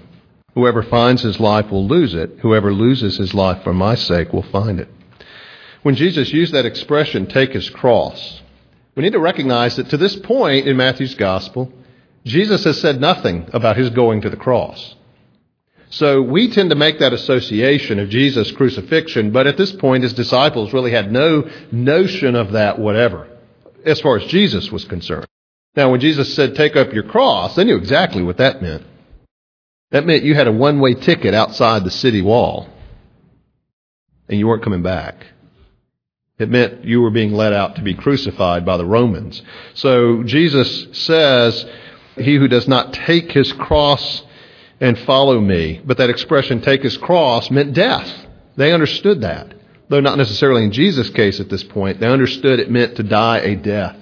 Whoever 0.54 0.84
finds 0.84 1.22
his 1.22 1.40
life 1.40 1.72
will 1.72 1.88
lose 1.88 2.14
it. 2.14 2.40
Whoever 2.42 2.74
loses 2.74 3.18
his 3.18 3.34
life 3.34 3.64
for 3.64 3.74
my 3.74 3.96
sake 3.96 4.34
will 4.34 4.44
find 4.44 4.80
it. 4.80 4.90
When 5.82 5.96
Jesus 5.96 6.34
used 6.34 6.54
that 6.54 6.66
expression, 6.66 7.26
take 7.26 7.54
his 7.54 7.70
cross, 7.70 8.42
we 8.96 9.04
need 9.04 9.14
to 9.14 9.20
recognize 9.20 9.78
that 9.78 9.90
to 9.92 9.98
this 9.98 10.16
point 10.18 10.68
in 10.68 10.76
Matthew's 10.76 11.16
gospel, 11.16 11.72
Jesus 12.26 12.66
has 12.66 12.82
said 12.82 13.00
nothing 13.00 13.50
about 13.54 13.78
his 13.78 13.90
going 13.92 14.22
to 14.22 14.30
the 14.30 14.36
cross. 14.36 14.96
So 15.90 16.22
we 16.22 16.52
tend 16.52 16.70
to 16.70 16.76
make 16.76 17.00
that 17.00 17.14
association 17.14 17.98
of 17.98 18.10
Jesus' 18.10 18.52
crucifixion, 18.52 19.32
but 19.32 19.48
at 19.48 19.58
this 19.58 19.72
point, 19.72 20.04
his 20.04 20.14
disciples 20.14 20.72
really 20.72 20.92
had 20.92 21.12
no 21.12 21.50
notion 21.72 22.36
of 22.36 22.52
that 22.52 22.78
whatever, 22.78 23.28
as 23.84 24.00
far 24.00 24.18
as 24.18 24.26
Jesus 24.26 24.72
was 24.72 24.86
concerned. 24.86 25.26
Now, 25.76 25.92
when 25.92 26.00
Jesus 26.00 26.34
said, 26.36 26.56
take 26.56 26.76
up 26.76 26.94
your 26.94 27.04
cross, 27.04 27.56
they 27.56 27.64
knew 27.64 27.78
exactly 27.78 28.22
what 28.22 28.38
that 28.38 28.62
meant. 28.62 28.84
That 29.92 30.06
meant 30.06 30.24
you 30.24 30.36
had 30.36 30.48
a 30.48 30.52
one 30.52 30.80
way 30.80 30.94
ticket 30.94 31.34
outside 31.34 31.84
the 31.84 31.92
city 31.92 32.22
wall, 32.22 32.70
and 34.28 34.38
you 34.38 34.48
weren't 34.48 34.64
coming 34.64 34.84
back. 34.84 35.26
It 36.38 36.50
meant 36.50 36.86
you 36.86 37.02
were 37.02 37.10
being 37.10 37.34
led 37.34 37.52
out 37.52 37.76
to 37.76 37.82
be 37.82 37.96
crucified 37.96 38.64
by 38.66 38.78
the 38.78 38.86
Romans. 38.86 39.42
So 39.74 40.24
Jesus 40.24 40.88
says, 40.92 41.66
He 42.16 42.36
who 42.36 42.48
does 42.48 42.68
not 42.68 42.94
take 42.94 43.32
his 43.32 43.52
cross 43.52 44.24
and 44.82 44.98
follow 45.00 45.40
me. 45.40 45.82
But 45.86 45.98
that 45.98 46.10
expression, 46.10 46.62
take 46.62 46.84
his 46.84 46.98
cross, 46.98 47.50
meant 47.52 47.74
death. 47.74 48.26
They 48.56 48.72
understood 48.72 49.22
that. 49.22 49.54
Though 49.90 50.00
not 50.00 50.18
necessarily 50.18 50.64
in 50.64 50.72
Jesus' 50.72 51.10
case 51.10 51.40
at 51.40 51.50
this 51.50 51.64
point, 51.64 52.00
they 52.00 52.08
understood 52.08 52.60
it 52.60 52.70
meant 52.70 52.96
to 52.98 53.04
die 53.04 53.40
a 53.40 53.56
death. 53.56 53.98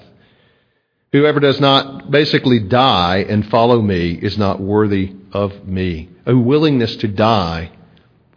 Whoever 1.13 1.39
does 1.39 1.61
not 1.61 2.11
basically 2.11 2.59
die 2.59 3.25
and 3.27 3.49
follow 3.49 3.81
me 3.81 4.11
is 4.11 4.37
not 4.37 4.59
worthy 4.59 5.15
of 5.31 5.65
me. 5.65 6.09
A 6.25 6.35
willingness 6.35 6.97
to 6.97 7.07
die 7.07 7.71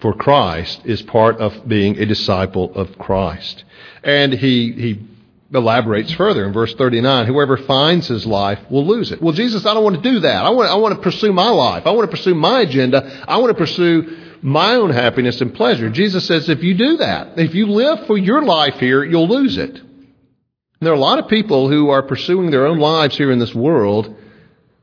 for 0.01 0.15
Christ 0.15 0.83
is 0.85 1.03
part 1.03 1.39
of 1.39 1.69
being 1.69 1.99
a 1.99 2.07
disciple 2.07 2.73
of 2.75 2.97
Christ. 2.99 3.65
And 4.05 4.33
he, 4.33 4.73
he 4.73 5.07
elaborates 5.53 6.13
further 6.13 6.47
in 6.47 6.53
verse 6.53 6.75
39 6.75 7.27
whoever 7.27 7.57
finds 7.57 8.07
his 8.07 8.25
life 8.25 8.59
will 8.71 8.87
lose 8.87 9.11
it. 9.11 9.21
Well, 9.21 9.33
Jesus, 9.33 9.67
I 9.67 9.75
don't 9.75 9.85
want 9.85 10.03
to 10.03 10.11
do 10.11 10.21
that. 10.21 10.45
I 10.45 10.51
want, 10.51 10.71
I 10.71 10.77
want 10.77 10.95
to 10.95 11.03
pursue 11.03 11.33
my 11.33 11.51
life. 11.51 11.87
I 11.87 11.91
want 11.91 12.11
to 12.11 12.17
pursue 12.17 12.35
my 12.35 12.61
agenda. 12.61 13.25
I 13.27 13.39
want 13.39 13.51
to 13.51 13.59
pursue 13.59 14.17
my 14.43 14.75
own 14.75 14.91
happiness 14.91 15.41
and 15.41 15.55
pleasure. 15.55 15.91
Jesus 15.91 16.25
says 16.27 16.49
if 16.49 16.63
you 16.63 16.75
do 16.75 16.99
that, 16.99 17.39
if 17.39 17.55
you 17.55 17.67
live 17.67 18.07
for 18.07 18.17
your 18.17 18.43
life 18.43 18.75
here, 18.75 19.05
you'll 19.05 19.29
lose 19.29 19.59
it. 19.59 19.71
And 19.71 20.87
there 20.87 20.93
are 20.93 20.97
a 20.97 21.01
lot 21.01 21.19
of 21.19 21.29
people 21.29 21.69
who 21.69 21.91
are 21.91 22.03
pursuing 22.03 22.51
their 22.51 22.67
own 22.67 22.79
lives 22.79 23.17
here 23.17 23.31
in 23.31 23.39
this 23.39 23.55
world 23.55 24.15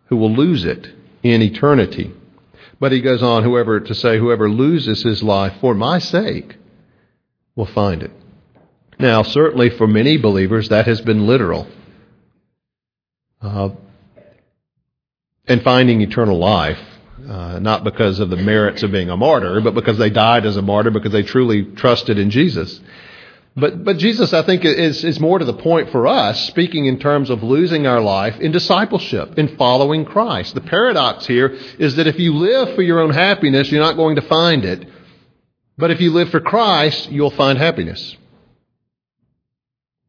who 0.07 0.17
will 0.17 0.33
lose 0.33 0.65
it 0.65 0.87
in 1.23 1.41
eternity. 1.41 2.13
But 2.79 2.91
he 2.91 3.01
goes 3.01 3.23
on, 3.23 3.43
whoever 3.43 3.79
to 3.79 3.95
say, 3.95 4.19
whoever 4.19 4.49
loses 4.49 5.01
his 5.01 5.23
life 5.23 5.53
for 5.59 5.73
my 5.73 5.97
sake 5.97 6.55
will 7.55 7.65
find 7.65 8.03
it. 8.03 8.11
Now, 8.99 9.23
certainly 9.23 9.69
for 9.69 9.87
many 9.87 10.17
believers, 10.17 10.69
that 10.69 10.87
has 10.87 11.01
been 11.01 11.27
literal. 11.27 11.67
Uh, 13.41 13.69
and 15.47 15.61
finding 15.63 16.01
eternal 16.01 16.37
life, 16.37 16.79
uh, 17.27 17.59
not 17.59 17.83
because 17.83 18.19
of 18.19 18.29
the 18.29 18.35
merits 18.35 18.83
of 18.83 18.91
being 18.91 19.09
a 19.09 19.17
martyr, 19.17 19.61
but 19.61 19.75
because 19.75 19.97
they 19.97 20.09
died 20.09 20.45
as 20.45 20.57
a 20.57 20.61
martyr 20.61 20.91
because 20.91 21.11
they 21.11 21.23
truly 21.23 21.63
trusted 21.63 22.17
in 22.17 22.31
Jesus. 22.31 22.79
But, 23.55 23.83
but 23.83 23.97
Jesus, 23.97 24.33
I 24.33 24.43
think, 24.43 24.65
is, 24.65 25.03
is 25.03 25.19
more 25.19 25.39
to 25.39 25.45
the 25.45 25.53
point 25.53 25.91
for 25.91 26.05
us, 26.05 26.47
speaking 26.47 26.85
in 26.85 26.99
terms 26.99 27.31
of 27.31 27.41
losing 27.41 27.87
our 27.87 28.01
life 28.01 28.39
in 28.39 28.51
discipleship, 28.51 29.37
in 29.39 29.57
following 29.57 30.05
Christ. 30.05 30.53
The 30.53 30.61
paradox 30.61 31.25
here 31.25 31.57
is 31.79 31.95
that 31.95 32.05
if 32.05 32.19
you 32.19 32.35
live 32.35 32.75
for 32.75 32.83
your 32.83 32.99
own 32.99 33.11
happiness, 33.11 33.71
you're 33.71 33.81
not 33.81 33.95
going 33.95 34.17
to 34.17 34.21
find 34.21 34.63
it. 34.63 34.87
But 35.75 35.89
if 35.89 36.01
you 36.01 36.11
live 36.11 36.29
for 36.29 36.39
Christ, 36.39 37.09
you'll 37.09 37.31
find 37.31 37.57
happiness. 37.57 38.15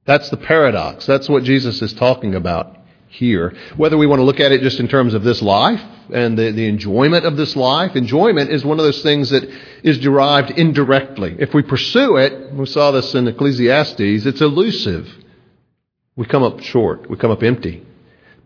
That's 0.09 0.31
the 0.31 0.39
paradox. 0.39 1.05
That's 1.05 1.29
what 1.29 1.45
Jesus 1.45 1.83
is 1.83 1.93
talking 1.93 2.35
about 2.35 2.75
here. 3.09 3.55
Whether 3.77 3.99
we 3.99 4.07
want 4.07 4.21
to 4.21 4.25
look 4.25 4.41
at 4.41 4.53
it 4.53 4.63
just 4.63 4.81
in 4.81 4.89
terms 4.89 5.13
of 5.13 5.23
this 5.23 5.43
life 5.43 5.83
and 6.11 6.39
the, 6.39 6.51
the 6.51 6.67
enjoyment 6.67 7.27
of 7.27 7.37
this 7.37 7.55
life, 7.55 7.95
enjoyment 7.95 8.49
is 8.49 8.65
one 8.65 8.79
of 8.79 8.87
those 8.87 9.03
things 9.03 9.29
that 9.29 9.45
is 9.83 9.99
derived 9.99 10.53
indirectly. 10.53 11.37
If 11.39 11.53
we 11.53 11.61
pursue 11.61 12.17
it, 12.17 12.55
we 12.55 12.65
saw 12.65 12.91
this 12.91 13.15
in 13.15 13.29
Ecclesiastes, 13.29 14.25
it's 14.25 14.41
elusive. 14.41 15.07
We 16.17 16.25
come 16.25 16.43
up 16.43 16.61
short, 16.61 17.11
we 17.11 17.19
come 17.19 17.31
up 17.31 17.43
empty. 17.43 17.85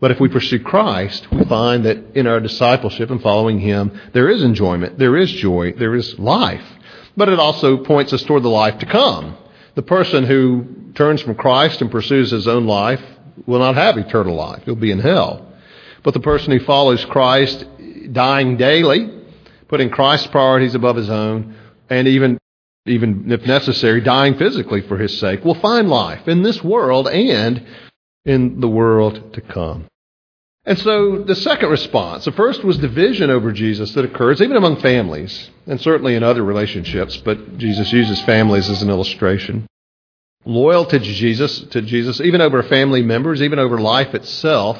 But 0.01 0.11
if 0.11 0.19
we 0.19 0.27
pursue 0.27 0.59
Christ, 0.59 1.31
we 1.31 1.45
find 1.45 1.85
that 1.85 1.97
in 2.13 2.27
our 2.27 2.41
discipleship 2.41 3.09
and 3.09 3.21
following 3.21 3.59
Him, 3.59 3.97
there 4.11 4.29
is 4.29 4.43
enjoyment, 4.43 4.99
there 4.99 5.15
is 5.15 5.31
joy, 5.31 5.71
there 5.71 5.95
is 5.95 6.19
life. 6.19 6.65
But 7.15 7.29
it 7.29 7.39
also 7.39 7.77
points 7.77 8.11
us 8.11 8.23
toward 8.23 8.43
the 8.43 8.49
life 8.49 8.79
to 8.79 8.85
come. 8.85 9.37
The 9.75 9.81
person 9.81 10.25
who 10.25 10.82
turns 10.95 11.21
from 11.21 11.35
Christ 11.35 11.81
and 11.81 11.91
pursues 11.91 12.31
his 12.31 12.47
own 12.47 12.65
life 12.65 13.01
will 13.45 13.59
not 13.59 13.75
have 13.75 13.97
eternal 13.97 14.35
life. 14.35 14.63
He'll 14.65 14.75
be 14.75 14.91
in 14.91 14.99
hell. 14.99 15.47
But 16.03 16.13
the 16.13 16.19
person 16.19 16.51
who 16.51 16.63
follows 16.65 17.03
Christ, 17.05 17.65
dying 18.11 18.57
daily, 18.57 19.09
putting 19.67 19.89
Christ's 19.89 20.27
priorities 20.27 20.75
above 20.75 20.95
his 20.95 21.09
own, 21.09 21.55
and 21.89 22.07
even, 22.07 22.37
even 22.85 23.31
if 23.31 23.45
necessary, 23.45 24.01
dying 24.01 24.37
physically 24.37 24.81
for 24.81 24.97
his 24.97 25.17
sake, 25.19 25.43
will 25.43 25.55
find 25.55 25.89
life 25.89 26.27
in 26.27 26.43
this 26.43 26.63
world 26.63 27.07
and 27.07 27.65
in 28.25 28.59
the 28.59 28.67
world 28.67 29.33
to 29.33 29.41
come. 29.41 29.85
And 30.65 30.79
so 30.79 31.23
the 31.23 31.35
second 31.35 31.69
response, 31.69 32.23
the 32.23 32.31
first 32.31 32.63
was 32.63 32.77
division 32.77 33.29
over 33.29 33.51
Jesus 33.51 33.93
that 33.93 34.05
occurs 34.05 34.41
even 34.41 34.55
among 34.55 34.79
families, 34.79 35.49
and 35.67 35.79
certainly 35.81 36.15
in 36.15 36.23
other 36.23 36.43
relationships, 36.43 37.17
but 37.17 37.57
Jesus 37.57 37.91
uses 37.91 38.21
families 38.21 38.69
as 38.69 38.81
an 38.81 38.89
illustration 38.89 39.67
loyalty 40.45 40.99
to 40.99 41.05
Jesus, 41.05 41.59
to 41.71 41.81
Jesus, 41.81 42.19
even 42.21 42.41
over 42.41 42.63
family 42.63 43.01
members, 43.01 43.41
even 43.41 43.59
over 43.59 43.79
life 43.79 44.13
itself. 44.13 44.77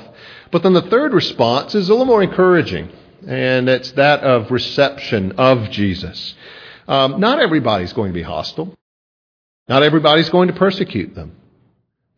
But 0.51 0.63
then 0.63 0.73
the 0.73 0.81
third 0.81 1.13
response 1.13 1.75
is 1.75 1.89
a 1.89 1.91
little 1.91 2.05
more 2.05 2.23
encouraging, 2.23 2.89
and 3.25 3.69
it's 3.69 3.91
that 3.93 4.21
of 4.21 4.51
reception 4.51 5.33
of 5.33 5.69
Jesus. 5.71 6.35
Um, 6.87 7.19
not 7.19 7.39
everybody's 7.39 7.93
going 7.93 8.11
to 8.11 8.13
be 8.13 8.23
hostile. 8.23 8.75
Not 9.67 9.83
everybody's 9.83 10.29
going 10.29 10.49
to 10.49 10.53
persecute 10.53 11.15
them. 11.15 11.37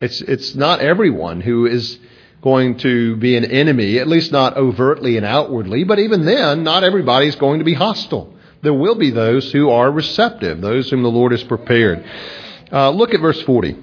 It's, 0.00 0.20
it's 0.20 0.54
not 0.54 0.80
everyone 0.80 1.40
who 1.40 1.66
is 1.66 1.98
going 2.42 2.78
to 2.78 3.16
be 3.16 3.36
an 3.36 3.44
enemy, 3.44 3.98
at 3.98 4.08
least 4.08 4.32
not 4.32 4.56
overtly 4.56 5.16
and 5.16 5.24
outwardly, 5.24 5.84
but 5.84 5.98
even 5.98 6.24
then, 6.24 6.64
not 6.64 6.84
everybody's 6.84 7.36
going 7.36 7.60
to 7.60 7.64
be 7.64 7.74
hostile. 7.74 8.34
There 8.62 8.74
will 8.74 8.96
be 8.96 9.10
those 9.10 9.50
who 9.52 9.70
are 9.70 9.90
receptive, 9.90 10.60
those 10.60 10.90
whom 10.90 11.02
the 11.02 11.08
Lord 11.08 11.32
has 11.32 11.44
prepared. 11.44 12.04
Uh, 12.72 12.90
look 12.90 13.14
at 13.14 13.20
verse 13.20 13.40
40. 13.42 13.76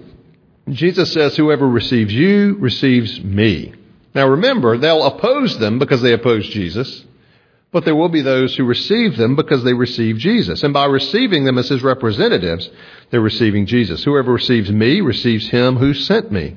Jesus 0.69 1.11
says, 1.11 1.35
Whoever 1.35 1.67
receives 1.67 2.13
you 2.13 2.55
receives 2.59 3.21
me. 3.21 3.73
Now 4.15 4.27
remember, 4.27 4.77
they'll 4.77 5.03
oppose 5.03 5.57
them 5.57 5.79
because 5.79 6.01
they 6.01 6.13
oppose 6.13 6.47
Jesus, 6.49 7.03
but 7.71 7.83
there 7.83 7.95
will 7.95 8.09
be 8.09 8.21
those 8.21 8.55
who 8.55 8.63
receive 8.63 9.17
them 9.17 9.35
because 9.35 9.63
they 9.63 9.73
receive 9.73 10.17
Jesus. 10.17 10.63
And 10.63 10.73
by 10.73 10.85
receiving 10.85 11.45
them 11.45 11.57
as 11.57 11.69
his 11.69 11.81
representatives, 11.81 12.69
they're 13.09 13.21
receiving 13.21 13.65
Jesus. 13.65 14.03
Whoever 14.03 14.33
receives 14.33 14.71
me 14.71 15.01
receives 15.01 15.49
him 15.49 15.77
who 15.77 15.93
sent 15.93 16.31
me. 16.31 16.55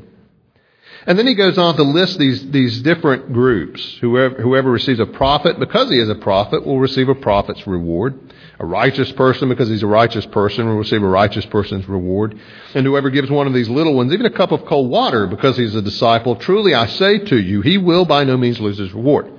And 1.06 1.16
then 1.16 1.28
he 1.28 1.34
goes 1.34 1.56
on 1.56 1.76
to 1.76 1.84
list 1.84 2.18
these, 2.18 2.50
these 2.50 2.82
different 2.82 3.32
groups. 3.32 3.96
Whoever, 4.00 4.42
whoever 4.42 4.70
receives 4.72 4.98
a 4.98 5.06
prophet, 5.06 5.60
because 5.60 5.88
he 5.88 6.00
is 6.00 6.08
a 6.08 6.16
prophet, 6.16 6.66
will 6.66 6.80
receive 6.80 7.08
a 7.08 7.14
prophet's 7.14 7.64
reward. 7.64 8.18
A 8.58 8.66
righteous 8.66 9.12
person, 9.12 9.48
because 9.48 9.68
he's 9.68 9.84
a 9.84 9.86
righteous 9.86 10.26
person, 10.26 10.66
will 10.66 10.78
receive 10.78 11.04
a 11.04 11.08
righteous 11.08 11.46
person's 11.46 11.88
reward. 11.88 12.36
And 12.74 12.84
whoever 12.84 13.10
gives 13.10 13.30
one 13.30 13.46
of 13.46 13.54
these 13.54 13.68
little 13.68 13.94
ones 13.94 14.12
even 14.12 14.26
a 14.26 14.30
cup 14.30 14.50
of 14.50 14.64
cold 14.64 14.90
water, 14.90 15.28
because 15.28 15.56
he's 15.56 15.76
a 15.76 15.82
disciple, 15.82 16.34
truly 16.34 16.74
I 16.74 16.86
say 16.86 17.18
to 17.18 17.40
you, 17.40 17.60
he 17.60 17.78
will 17.78 18.04
by 18.04 18.24
no 18.24 18.36
means 18.36 18.58
lose 18.58 18.78
his 18.78 18.92
reward. 18.92 19.30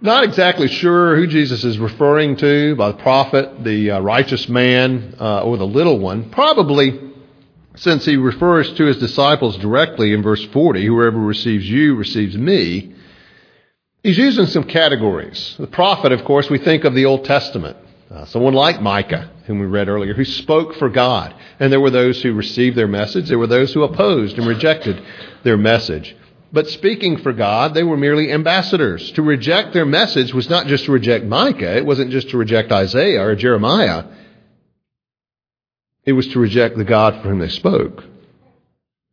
Not 0.00 0.24
exactly 0.24 0.66
sure 0.66 1.14
who 1.14 1.26
Jesus 1.26 1.62
is 1.62 1.78
referring 1.78 2.36
to 2.36 2.74
by 2.74 2.92
the 2.92 2.98
prophet, 2.98 3.62
the 3.62 3.92
uh, 3.92 4.00
righteous 4.00 4.48
man, 4.48 5.14
uh, 5.20 5.42
or 5.42 5.58
the 5.58 5.66
little 5.66 5.98
one. 5.98 6.30
Probably 6.30 7.09
since 7.80 8.04
he 8.04 8.16
refers 8.16 8.70
to 8.74 8.84
his 8.84 8.98
disciples 8.98 9.56
directly 9.56 10.12
in 10.12 10.22
verse 10.22 10.44
40, 10.52 10.84
whoever 10.84 11.18
receives 11.18 11.68
you 11.68 11.94
receives 11.94 12.36
me, 12.36 12.94
he's 14.02 14.18
using 14.18 14.44
some 14.46 14.64
categories. 14.64 15.56
The 15.58 15.66
prophet, 15.66 16.12
of 16.12 16.22
course, 16.26 16.50
we 16.50 16.58
think 16.58 16.84
of 16.84 16.94
the 16.94 17.06
Old 17.06 17.24
Testament. 17.24 17.78
Uh, 18.10 18.26
someone 18.26 18.52
like 18.52 18.82
Micah, 18.82 19.30
whom 19.46 19.60
we 19.60 19.66
read 19.66 19.88
earlier, 19.88 20.12
who 20.12 20.26
spoke 20.26 20.74
for 20.74 20.90
God. 20.90 21.34
And 21.58 21.72
there 21.72 21.80
were 21.80 21.90
those 21.90 22.20
who 22.20 22.34
received 22.34 22.76
their 22.76 22.88
message, 22.88 23.28
there 23.28 23.38
were 23.38 23.46
those 23.46 23.72
who 23.72 23.82
opposed 23.82 24.36
and 24.36 24.46
rejected 24.46 25.02
their 25.42 25.56
message. 25.56 26.14
But 26.52 26.68
speaking 26.68 27.16
for 27.18 27.32
God, 27.32 27.72
they 27.72 27.84
were 27.84 27.96
merely 27.96 28.30
ambassadors. 28.30 29.10
To 29.12 29.22
reject 29.22 29.72
their 29.72 29.86
message 29.86 30.34
was 30.34 30.50
not 30.50 30.66
just 30.66 30.84
to 30.84 30.92
reject 30.92 31.24
Micah, 31.24 31.78
it 31.78 31.86
wasn't 31.86 32.10
just 32.10 32.28
to 32.30 32.36
reject 32.36 32.72
Isaiah 32.72 33.22
or 33.22 33.34
Jeremiah. 33.36 34.04
It 36.04 36.12
was 36.12 36.28
to 36.28 36.38
reject 36.38 36.76
the 36.76 36.84
God 36.84 37.22
for 37.22 37.28
whom 37.28 37.38
they 37.38 37.48
spoke. 37.48 38.04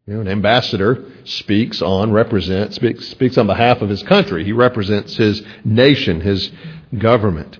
You 0.05 0.13
know, 0.13 0.21
an 0.21 0.29
ambassador 0.29 1.03
speaks 1.25 1.81
on, 1.81 2.13
represents, 2.13 2.77
speaks, 2.77 3.09
speaks 3.09 3.37
on 3.37 3.45
behalf 3.45 3.81
of 3.81 3.89
his 3.89 4.03
country. 4.03 4.45
He 4.45 4.53
represents 4.53 5.17
his 5.17 5.43
nation, 5.65 6.21
his 6.21 6.49
government. 6.97 7.59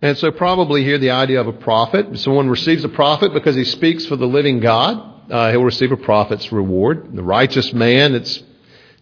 And 0.00 0.16
so 0.16 0.30
probably 0.30 0.84
here 0.84 0.98
the 0.98 1.10
idea 1.10 1.40
of 1.40 1.48
a 1.48 1.52
prophet. 1.52 2.16
Someone 2.20 2.48
receives 2.48 2.84
a 2.84 2.88
prophet 2.88 3.34
because 3.34 3.56
he 3.56 3.64
speaks 3.64 4.06
for 4.06 4.14
the 4.14 4.26
living 4.26 4.60
God. 4.60 5.30
Uh, 5.30 5.50
he'll 5.50 5.64
receive 5.64 5.90
a 5.90 5.96
prophet's 5.96 6.52
reward. 6.52 7.12
The 7.12 7.24
righteous 7.24 7.72
man, 7.72 8.14
it's 8.14 8.40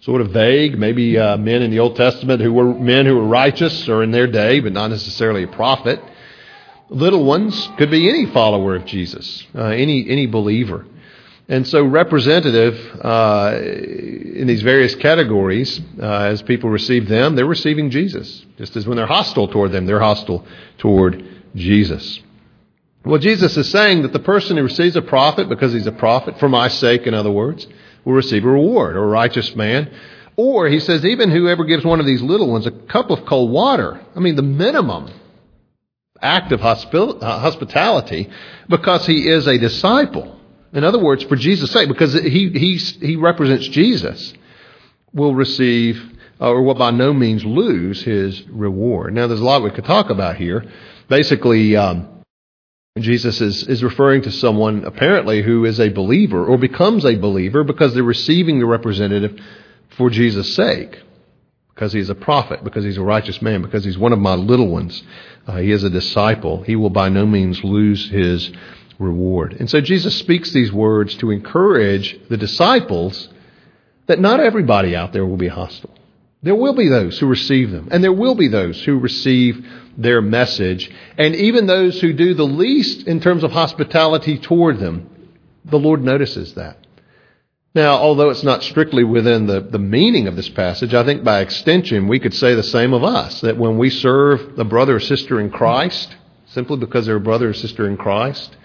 sort 0.00 0.22
of 0.22 0.30
vague. 0.30 0.78
Maybe 0.78 1.18
uh, 1.18 1.36
men 1.36 1.60
in 1.60 1.70
the 1.70 1.80
Old 1.80 1.96
Testament 1.96 2.40
who 2.40 2.54
were 2.54 2.72
men 2.72 3.04
who 3.04 3.16
were 3.16 3.26
righteous 3.26 3.86
or 3.86 4.02
in 4.02 4.12
their 4.12 4.26
day, 4.26 4.60
but 4.60 4.72
not 4.72 4.88
necessarily 4.88 5.42
a 5.42 5.48
prophet 5.48 6.00
little 6.90 7.24
ones 7.24 7.68
could 7.76 7.90
be 7.90 8.08
any 8.08 8.26
follower 8.26 8.76
of 8.76 8.84
Jesus, 8.84 9.46
uh, 9.54 9.64
any 9.64 10.08
any 10.08 10.26
believer. 10.26 10.86
And 11.50 11.66
so, 11.66 11.82
representative 11.82 12.76
uh, 13.02 13.58
in 13.58 14.46
these 14.46 14.60
various 14.60 14.94
categories, 14.96 15.80
uh, 15.98 16.04
as 16.04 16.42
people 16.42 16.68
receive 16.68 17.08
them, 17.08 17.36
they're 17.36 17.46
receiving 17.46 17.90
Jesus. 17.90 18.44
Just 18.58 18.76
as 18.76 18.86
when 18.86 18.98
they're 18.98 19.06
hostile 19.06 19.48
toward 19.48 19.72
them, 19.72 19.86
they're 19.86 20.00
hostile 20.00 20.46
toward 20.76 21.24
Jesus. 21.54 22.20
Well, 23.02 23.18
Jesus 23.18 23.56
is 23.56 23.70
saying 23.70 24.02
that 24.02 24.12
the 24.12 24.18
person 24.18 24.58
who 24.58 24.64
receives 24.64 24.96
a 24.96 25.00
prophet, 25.00 25.48
because 25.48 25.72
he's 25.72 25.86
a 25.86 25.92
prophet, 25.92 26.38
for 26.38 26.50
my 26.50 26.68
sake, 26.68 27.06
in 27.06 27.14
other 27.14 27.30
words, 27.30 27.66
will 28.04 28.12
receive 28.12 28.44
a 28.44 28.48
reward, 28.48 28.96
or 28.96 29.04
a 29.04 29.08
righteous 29.08 29.56
man. 29.56 29.90
Or, 30.36 30.68
he 30.68 30.80
says, 30.80 31.04
even 31.04 31.30
whoever 31.30 31.64
gives 31.64 31.84
one 31.84 31.98
of 31.98 32.06
these 32.06 32.20
little 32.20 32.50
ones 32.50 32.66
a 32.66 32.70
cup 32.70 33.10
of 33.10 33.24
cold 33.24 33.50
water, 33.50 33.98
I 34.14 34.20
mean, 34.20 34.36
the 34.36 34.42
minimum 34.42 35.10
act 36.20 36.52
of 36.52 36.62
uh, 36.62 36.74
hospitality 37.40 38.30
because 38.68 39.06
he 39.06 39.28
is 39.28 39.46
a 39.46 39.58
disciple. 39.58 40.38
In 40.72 40.84
other 40.84 40.98
words, 40.98 41.24
for 41.24 41.36
Jesus' 41.36 41.70
sake, 41.70 41.88
because 41.88 42.12
he, 42.12 42.50
he, 42.50 42.76
he 42.76 43.16
represents 43.16 43.66
Jesus, 43.68 44.34
will 45.12 45.34
receive 45.34 46.02
uh, 46.40 46.50
or 46.50 46.62
will 46.62 46.74
by 46.74 46.90
no 46.90 47.12
means 47.12 47.44
lose 47.44 48.02
his 48.02 48.46
reward. 48.48 49.14
Now, 49.14 49.26
there's 49.26 49.40
a 49.40 49.44
lot 49.44 49.62
we 49.62 49.70
could 49.70 49.84
talk 49.84 50.10
about 50.10 50.36
here. 50.36 50.64
Basically, 51.08 51.74
um, 51.74 52.22
Jesus 52.98 53.40
is, 53.40 53.66
is 53.66 53.82
referring 53.82 54.22
to 54.22 54.30
someone 54.30 54.84
apparently 54.84 55.42
who 55.42 55.64
is 55.64 55.80
a 55.80 55.88
believer 55.88 56.44
or 56.44 56.58
becomes 56.58 57.04
a 57.04 57.16
believer 57.16 57.64
because 57.64 57.94
they're 57.94 58.02
receiving 58.02 58.58
the 58.58 58.66
representative 58.66 59.38
for 59.96 60.10
Jesus' 60.10 60.54
sake 60.54 60.98
because 61.78 61.92
he's 61.92 62.10
a 62.10 62.14
prophet, 62.16 62.64
because 62.64 62.82
he's 62.82 62.96
a 62.96 63.02
righteous 63.02 63.40
man, 63.40 63.62
because 63.62 63.84
he's 63.84 63.96
one 63.96 64.12
of 64.12 64.18
my 64.18 64.34
little 64.34 64.66
ones. 64.66 65.00
Uh, 65.46 65.58
he 65.58 65.70
is 65.70 65.84
a 65.84 65.90
disciple. 65.90 66.60
He 66.64 66.74
will 66.74 66.90
by 66.90 67.08
no 67.08 67.24
means 67.24 67.62
lose 67.62 68.10
his 68.10 68.50
reward. 68.98 69.52
And 69.60 69.70
so 69.70 69.80
Jesus 69.80 70.16
speaks 70.16 70.50
these 70.50 70.72
words 70.72 71.14
to 71.18 71.30
encourage 71.30 72.18
the 72.28 72.36
disciples 72.36 73.28
that 74.06 74.18
not 74.18 74.40
everybody 74.40 74.96
out 74.96 75.12
there 75.12 75.24
will 75.24 75.36
be 75.36 75.46
hostile. 75.46 75.94
There 76.42 76.56
will 76.56 76.74
be 76.74 76.88
those 76.88 77.16
who 77.20 77.28
receive 77.28 77.70
them, 77.70 77.86
and 77.92 78.02
there 78.02 78.12
will 78.12 78.34
be 78.34 78.48
those 78.48 78.82
who 78.82 78.98
receive 78.98 79.64
their 79.96 80.20
message, 80.20 80.90
and 81.16 81.36
even 81.36 81.66
those 81.68 82.00
who 82.00 82.12
do 82.12 82.34
the 82.34 82.42
least 82.42 83.06
in 83.06 83.20
terms 83.20 83.44
of 83.44 83.52
hospitality 83.52 84.36
toward 84.36 84.80
them. 84.80 85.30
The 85.64 85.78
Lord 85.78 86.02
notices 86.02 86.54
that. 86.54 86.87
Now, 87.74 87.96
although 87.96 88.30
it's 88.30 88.42
not 88.42 88.62
strictly 88.62 89.04
within 89.04 89.46
the, 89.46 89.60
the 89.60 89.78
meaning 89.78 90.26
of 90.26 90.36
this 90.36 90.48
passage, 90.48 90.94
I 90.94 91.04
think 91.04 91.22
by 91.22 91.40
extension 91.40 92.08
we 92.08 92.18
could 92.18 92.34
say 92.34 92.54
the 92.54 92.62
same 92.62 92.94
of 92.94 93.04
us 93.04 93.42
that 93.42 93.58
when 93.58 93.76
we 93.78 93.90
serve 93.90 94.58
a 94.58 94.64
brother 94.64 94.96
or 94.96 95.00
sister 95.00 95.38
in 95.38 95.50
Christ, 95.50 96.16
simply 96.46 96.78
because 96.78 97.06
they're 97.06 97.16
a 97.16 97.20
brother 97.20 97.50
or 97.50 97.54
sister 97.54 97.88
in 97.88 97.96
Christ, 97.96 98.56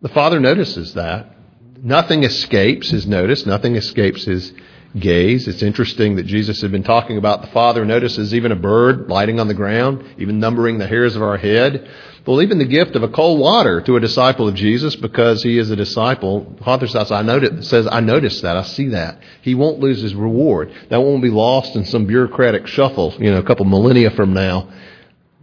the 0.00 0.08
Father 0.08 0.40
notices 0.40 0.94
that. 0.94 1.34
Nothing 1.80 2.24
escapes 2.24 2.90
his 2.90 3.06
notice, 3.06 3.46
nothing 3.46 3.76
escapes 3.76 4.24
his 4.24 4.52
gaze. 4.98 5.46
It's 5.46 5.62
interesting 5.62 6.16
that 6.16 6.26
Jesus 6.26 6.60
had 6.60 6.72
been 6.72 6.82
talking 6.82 7.18
about 7.18 7.42
the 7.42 7.48
Father 7.48 7.84
notices 7.84 8.34
even 8.34 8.52
a 8.52 8.56
bird 8.56 9.08
lighting 9.08 9.38
on 9.38 9.48
the 9.48 9.54
ground, 9.54 10.04
even 10.18 10.40
numbering 10.40 10.78
the 10.78 10.86
hairs 10.88 11.14
of 11.14 11.22
our 11.22 11.36
head. 11.36 11.88
Well, 12.28 12.42
even 12.42 12.58
the 12.58 12.66
gift 12.66 12.94
of 12.94 13.02
a 13.02 13.08
cold 13.08 13.40
water 13.40 13.80
to 13.80 13.96
a 13.96 14.00
disciple 14.00 14.48
of 14.48 14.54
Jesus 14.54 14.94
because 14.94 15.42
he 15.42 15.56
is 15.56 15.70
a 15.70 15.76
disciple. 15.76 16.58
Father 16.62 16.86
says, 16.86 17.10
I 17.10 17.22
notice, 17.22 17.66
says, 17.66 17.88
I 17.90 18.00
notice 18.00 18.42
that. 18.42 18.54
I 18.54 18.64
see 18.64 18.88
that. 18.88 19.18
He 19.40 19.54
won't 19.54 19.78
lose 19.78 20.02
his 20.02 20.14
reward. 20.14 20.70
That 20.90 21.00
won't 21.00 21.22
be 21.22 21.30
lost 21.30 21.74
in 21.74 21.86
some 21.86 22.04
bureaucratic 22.04 22.66
shuffle, 22.66 23.14
you 23.18 23.30
know, 23.30 23.38
a 23.38 23.42
couple 23.42 23.64
millennia 23.64 24.10
from 24.10 24.34
now. 24.34 24.68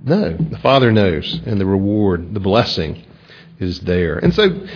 No, 0.04 0.38
the 0.38 0.60
Father 0.60 0.92
knows, 0.92 1.42
and 1.48 1.60
the 1.60 1.66
reward, 1.66 2.36
the 2.36 2.40
blessing 2.40 3.04
is 3.60 3.80
there. 3.80 4.20
And 4.20 4.32
so, 4.36 4.68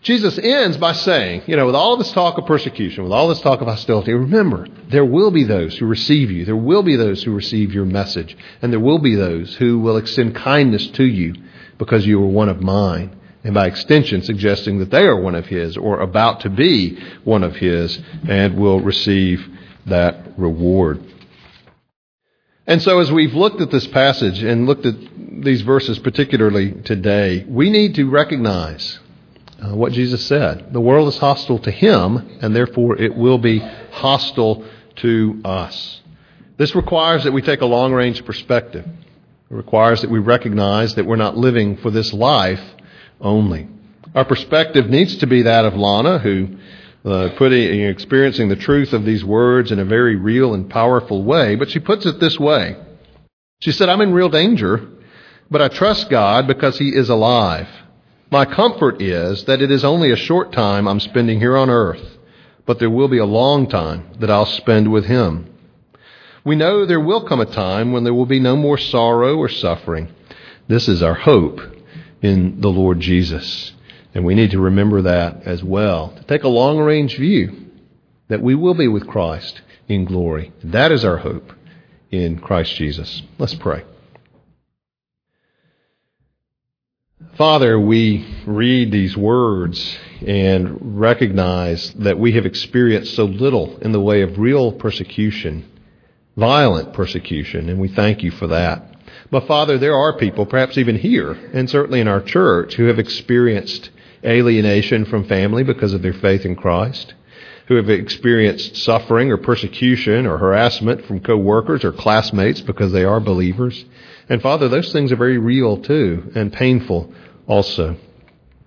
Jesus 0.00 0.38
ends 0.38 0.78
by 0.78 0.92
saying, 0.92 1.42
you 1.46 1.56
know, 1.56 1.66
with 1.66 1.74
all 1.74 1.98
this 1.98 2.12
talk 2.12 2.38
of 2.38 2.46
persecution, 2.46 3.04
with 3.04 3.12
all 3.12 3.28
this 3.28 3.42
talk 3.42 3.60
of 3.60 3.66
hostility, 3.66 4.14
remember, 4.14 4.68
there 4.88 5.04
will 5.04 5.30
be 5.30 5.44
those 5.44 5.76
who 5.76 5.84
receive 5.84 6.30
you. 6.30 6.46
There 6.46 6.56
will 6.56 6.82
be 6.82 6.96
those 6.96 7.22
who 7.22 7.34
receive 7.34 7.74
your 7.74 7.84
message. 7.84 8.38
And 8.62 8.72
there 8.72 8.80
will 8.80 9.00
be 9.00 9.16
those 9.16 9.54
who 9.56 9.80
will 9.80 9.98
extend 9.98 10.34
kindness 10.34 10.86
to 10.92 11.04
you 11.04 11.34
because 11.78 12.06
you 12.06 12.22
are 12.22 12.26
one 12.26 12.48
of 12.48 12.60
mine. 12.60 13.16
And 13.44 13.54
by 13.54 13.66
extension, 13.66 14.22
suggesting 14.22 14.78
that 14.80 14.90
they 14.90 15.04
are 15.04 15.18
one 15.18 15.34
of 15.34 15.46
his 15.46 15.76
or 15.76 16.00
about 16.00 16.40
to 16.40 16.50
be 16.50 16.98
one 17.24 17.44
of 17.44 17.56
his 17.56 17.98
and 18.28 18.58
will 18.58 18.80
receive 18.80 19.48
that 19.86 20.38
reward. 20.38 21.02
And 22.66 22.82
so, 22.82 23.00
as 23.00 23.10
we've 23.10 23.32
looked 23.32 23.62
at 23.62 23.70
this 23.70 23.86
passage 23.86 24.42
and 24.42 24.66
looked 24.66 24.84
at 24.84 24.94
these 25.42 25.62
verses 25.62 25.98
particularly 26.00 26.72
today, 26.82 27.44
we 27.48 27.70
need 27.70 27.94
to 27.94 28.10
recognize 28.10 28.98
uh, 29.62 29.74
what 29.74 29.92
Jesus 29.92 30.26
said. 30.26 30.72
The 30.72 30.80
world 30.80 31.08
is 31.08 31.16
hostile 31.16 31.58
to 31.60 31.70
him, 31.70 32.38
and 32.42 32.54
therefore 32.54 33.00
it 33.00 33.14
will 33.16 33.38
be 33.38 33.60
hostile 33.60 34.64
to 34.96 35.40
us. 35.44 36.02
This 36.58 36.74
requires 36.74 37.24
that 37.24 37.32
we 37.32 37.40
take 37.40 37.60
a 37.60 37.66
long 37.66 37.92
range 37.92 38.24
perspective. 38.24 38.86
It 39.50 39.54
requires 39.54 40.02
that 40.02 40.10
we 40.10 40.18
recognize 40.18 40.94
that 40.94 41.06
we're 41.06 41.16
not 41.16 41.36
living 41.36 41.78
for 41.78 41.90
this 41.90 42.12
life 42.12 42.60
only. 43.20 43.68
Our 44.14 44.24
perspective 44.24 44.90
needs 44.90 45.16
to 45.18 45.26
be 45.26 45.42
that 45.42 45.64
of 45.64 45.74
Lana, 45.74 46.18
who 46.18 46.58
uh, 47.04 47.30
putting, 47.36 47.80
experiencing 47.82 48.48
the 48.48 48.56
truth 48.56 48.92
of 48.92 49.04
these 49.04 49.24
words 49.24 49.72
in 49.72 49.78
a 49.78 49.84
very 49.84 50.16
real 50.16 50.52
and 50.52 50.68
powerful 50.68 51.22
way, 51.22 51.54
but 51.54 51.70
she 51.70 51.78
puts 51.78 52.04
it 52.04 52.20
this 52.20 52.38
way. 52.38 52.76
She 53.60 53.72
said, 53.72 53.88
I'm 53.88 54.02
in 54.02 54.12
real 54.12 54.28
danger, 54.28 54.86
but 55.50 55.62
I 55.62 55.68
trust 55.68 56.10
God 56.10 56.46
because 56.46 56.78
He 56.78 56.90
is 56.90 57.08
alive. 57.08 57.68
My 58.30 58.44
comfort 58.44 59.00
is 59.00 59.44
that 59.44 59.62
it 59.62 59.70
is 59.70 59.84
only 59.84 60.10
a 60.10 60.16
short 60.16 60.52
time 60.52 60.86
I'm 60.86 61.00
spending 61.00 61.40
here 61.40 61.56
on 61.56 61.70
earth, 61.70 62.18
but 62.66 62.78
there 62.78 62.90
will 62.90 63.08
be 63.08 63.18
a 63.18 63.24
long 63.24 63.66
time 63.66 64.10
that 64.20 64.30
I'll 64.30 64.44
spend 64.44 64.92
with 64.92 65.06
Him. 65.06 65.54
We 66.48 66.56
know 66.56 66.86
there 66.86 66.98
will 66.98 67.26
come 67.26 67.42
a 67.42 67.44
time 67.44 67.92
when 67.92 68.04
there 68.04 68.14
will 68.14 68.24
be 68.24 68.40
no 68.40 68.56
more 68.56 68.78
sorrow 68.78 69.36
or 69.36 69.50
suffering. 69.50 70.08
This 70.66 70.88
is 70.88 71.02
our 71.02 71.12
hope 71.12 71.60
in 72.22 72.62
the 72.62 72.70
Lord 72.70 73.00
Jesus. 73.00 73.74
And 74.14 74.24
we 74.24 74.34
need 74.34 74.52
to 74.52 74.58
remember 74.58 75.02
that 75.02 75.42
as 75.42 75.62
well. 75.62 76.08
To 76.16 76.24
take 76.24 76.44
a 76.44 76.48
long 76.48 76.78
range 76.78 77.18
view 77.18 77.66
that 78.28 78.40
we 78.40 78.54
will 78.54 78.72
be 78.72 78.88
with 78.88 79.06
Christ 79.06 79.60
in 79.88 80.06
glory. 80.06 80.50
That 80.64 80.90
is 80.90 81.04
our 81.04 81.18
hope 81.18 81.52
in 82.10 82.38
Christ 82.38 82.74
Jesus. 82.76 83.22
Let's 83.36 83.54
pray. 83.54 83.84
Father, 87.36 87.78
we 87.78 88.26
read 88.46 88.90
these 88.90 89.14
words 89.18 89.98
and 90.26 90.98
recognize 90.98 91.92
that 91.98 92.18
we 92.18 92.32
have 92.32 92.46
experienced 92.46 93.14
so 93.14 93.24
little 93.24 93.76
in 93.80 93.92
the 93.92 94.00
way 94.00 94.22
of 94.22 94.38
real 94.38 94.72
persecution 94.72 95.70
violent 96.38 96.92
persecution, 96.92 97.68
and 97.68 97.80
we 97.80 97.88
thank 97.88 98.22
you 98.22 98.30
for 98.30 98.46
that. 98.46 98.82
But 99.30 99.46
Father, 99.46 99.76
there 99.76 99.96
are 99.96 100.16
people, 100.16 100.46
perhaps 100.46 100.78
even 100.78 100.96
here, 100.96 101.32
and 101.32 101.68
certainly 101.68 102.00
in 102.00 102.08
our 102.08 102.22
church, 102.22 102.74
who 102.74 102.84
have 102.84 102.98
experienced 102.98 103.90
alienation 104.24 105.04
from 105.04 105.24
family 105.24 105.64
because 105.64 105.94
of 105.94 106.02
their 106.02 106.14
faith 106.14 106.44
in 106.44 106.54
Christ, 106.54 107.14
who 107.66 107.74
have 107.74 107.90
experienced 107.90 108.76
suffering 108.76 109.30
or 109.30 109.36
persecution 109.36 110.26
or 110.26 110.38
harassment 110.38 111.04
from 111.06 111.20
coworkers 111.20 111.84
or 111.84 111.92
classmates 111.92 112.60
because 112.60 112.92
they 112.92 113.04
are 113.04 113.20
believers. 113.20 113.84
And 114.28 114.40
Father, 114.40 114.68
those 114.68 114.92
things 114.92 115.12
are 115.12 115.16
very 115.16 115.38
real 115.38 115.82
too, 115.82 116.30
and 116.34 116.52
painful 116.52 117.12
also. 117.46 117.96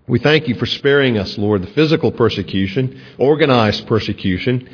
We 0.08 0.20
thank 0.20 0.48
you 0.48 0.56
for 0.56 0.66
sparing 0.66 1.18
us, 1.18 1.38
Lord, 1.38 1.62
the 1.62 1.68
physical 1.68 2.12
persecution, 2.12 3.02
organized 3.18 3.88
persecution, 3.88 4.70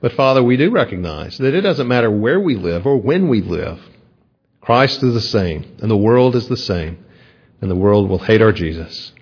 but 0.00 0.12
Father, 0.12 0.42
we 0.42 0.56
do 0.56 0.70
recognize 0.70 1.38
that 1.38 1.54
it 1.54 1.62
doesn't 1.62 1.88
matter 1.88 2.10
where 2.10 2.38
we 2.38 2.54
live 2.54 2.86
or 2.86 2.96
when 2.96 3.28
we 3.28 3.40
live. 3.40 3.80
Christ 4.60 5.02
is 5.02 5.14
the 5.14 5.20
same, 5.20 5.76
and 5.80 5.90
the 5.90 5.96
world 5.96 6.36
is 6.36 6.48
the 6.48 6.56
same, 6.56 7.04
and 7.60 7.70
the 7.70 7.76
world 7.76 8.08
will 8.08 8.18
hate 8.18 8.42
our 8.42 8.52
Jesus. 8.52 9.12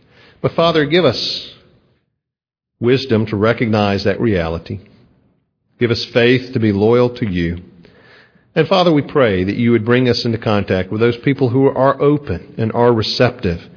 But 0.42 0.52
Father, 0.52 0.84
give 0.84 1.04
us 1.04 1.54
wisdom 2.80 3.26
to 3.26 3.36
recognize 3.36 4.04
that 4.04 4.20
reality. 4.20 4.80
Give 5.78 5.90
us 5.90 6.04
faith 6.04 6.52
to 6.52 6.58
be 6.58 6.72
loyal 6.72 7.10
to 7.10 7.26
you. 7.26 7.62
And 8.54 8.66
Father, 8.66 8.92
we 8.92 9.02
pray 9.02 9.44
that 9.44 9.56
you 9.56 9.70
would 9.72 9.84
bring 9.84 10.08
us 10.08 10.24
into 10.24 10.38
contact 10.38 10.90
with 10.90 11.00
those 11.00 11.16
people 11.18 11.50
who 11.50 11.66
are 11.66 12.00
open 12.00 12.54
and 12.58 12.72
are 12.72 12.92
receptive 12.92 13.68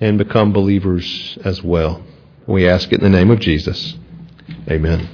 and 0.00 0.18
become 0.18 0.52
believers 0.52 1.38
as 1.44 1.62
well. 1.62 2.02
We 2.46 2.68
ask 2.68 2.92
it 2.92 3.00
in 3.00 3.04
the 3.10 3.16
name 3.16 3.30
of 3.30 3.40
Jesus. 3.40 3.94
Amen. 4.68 5.08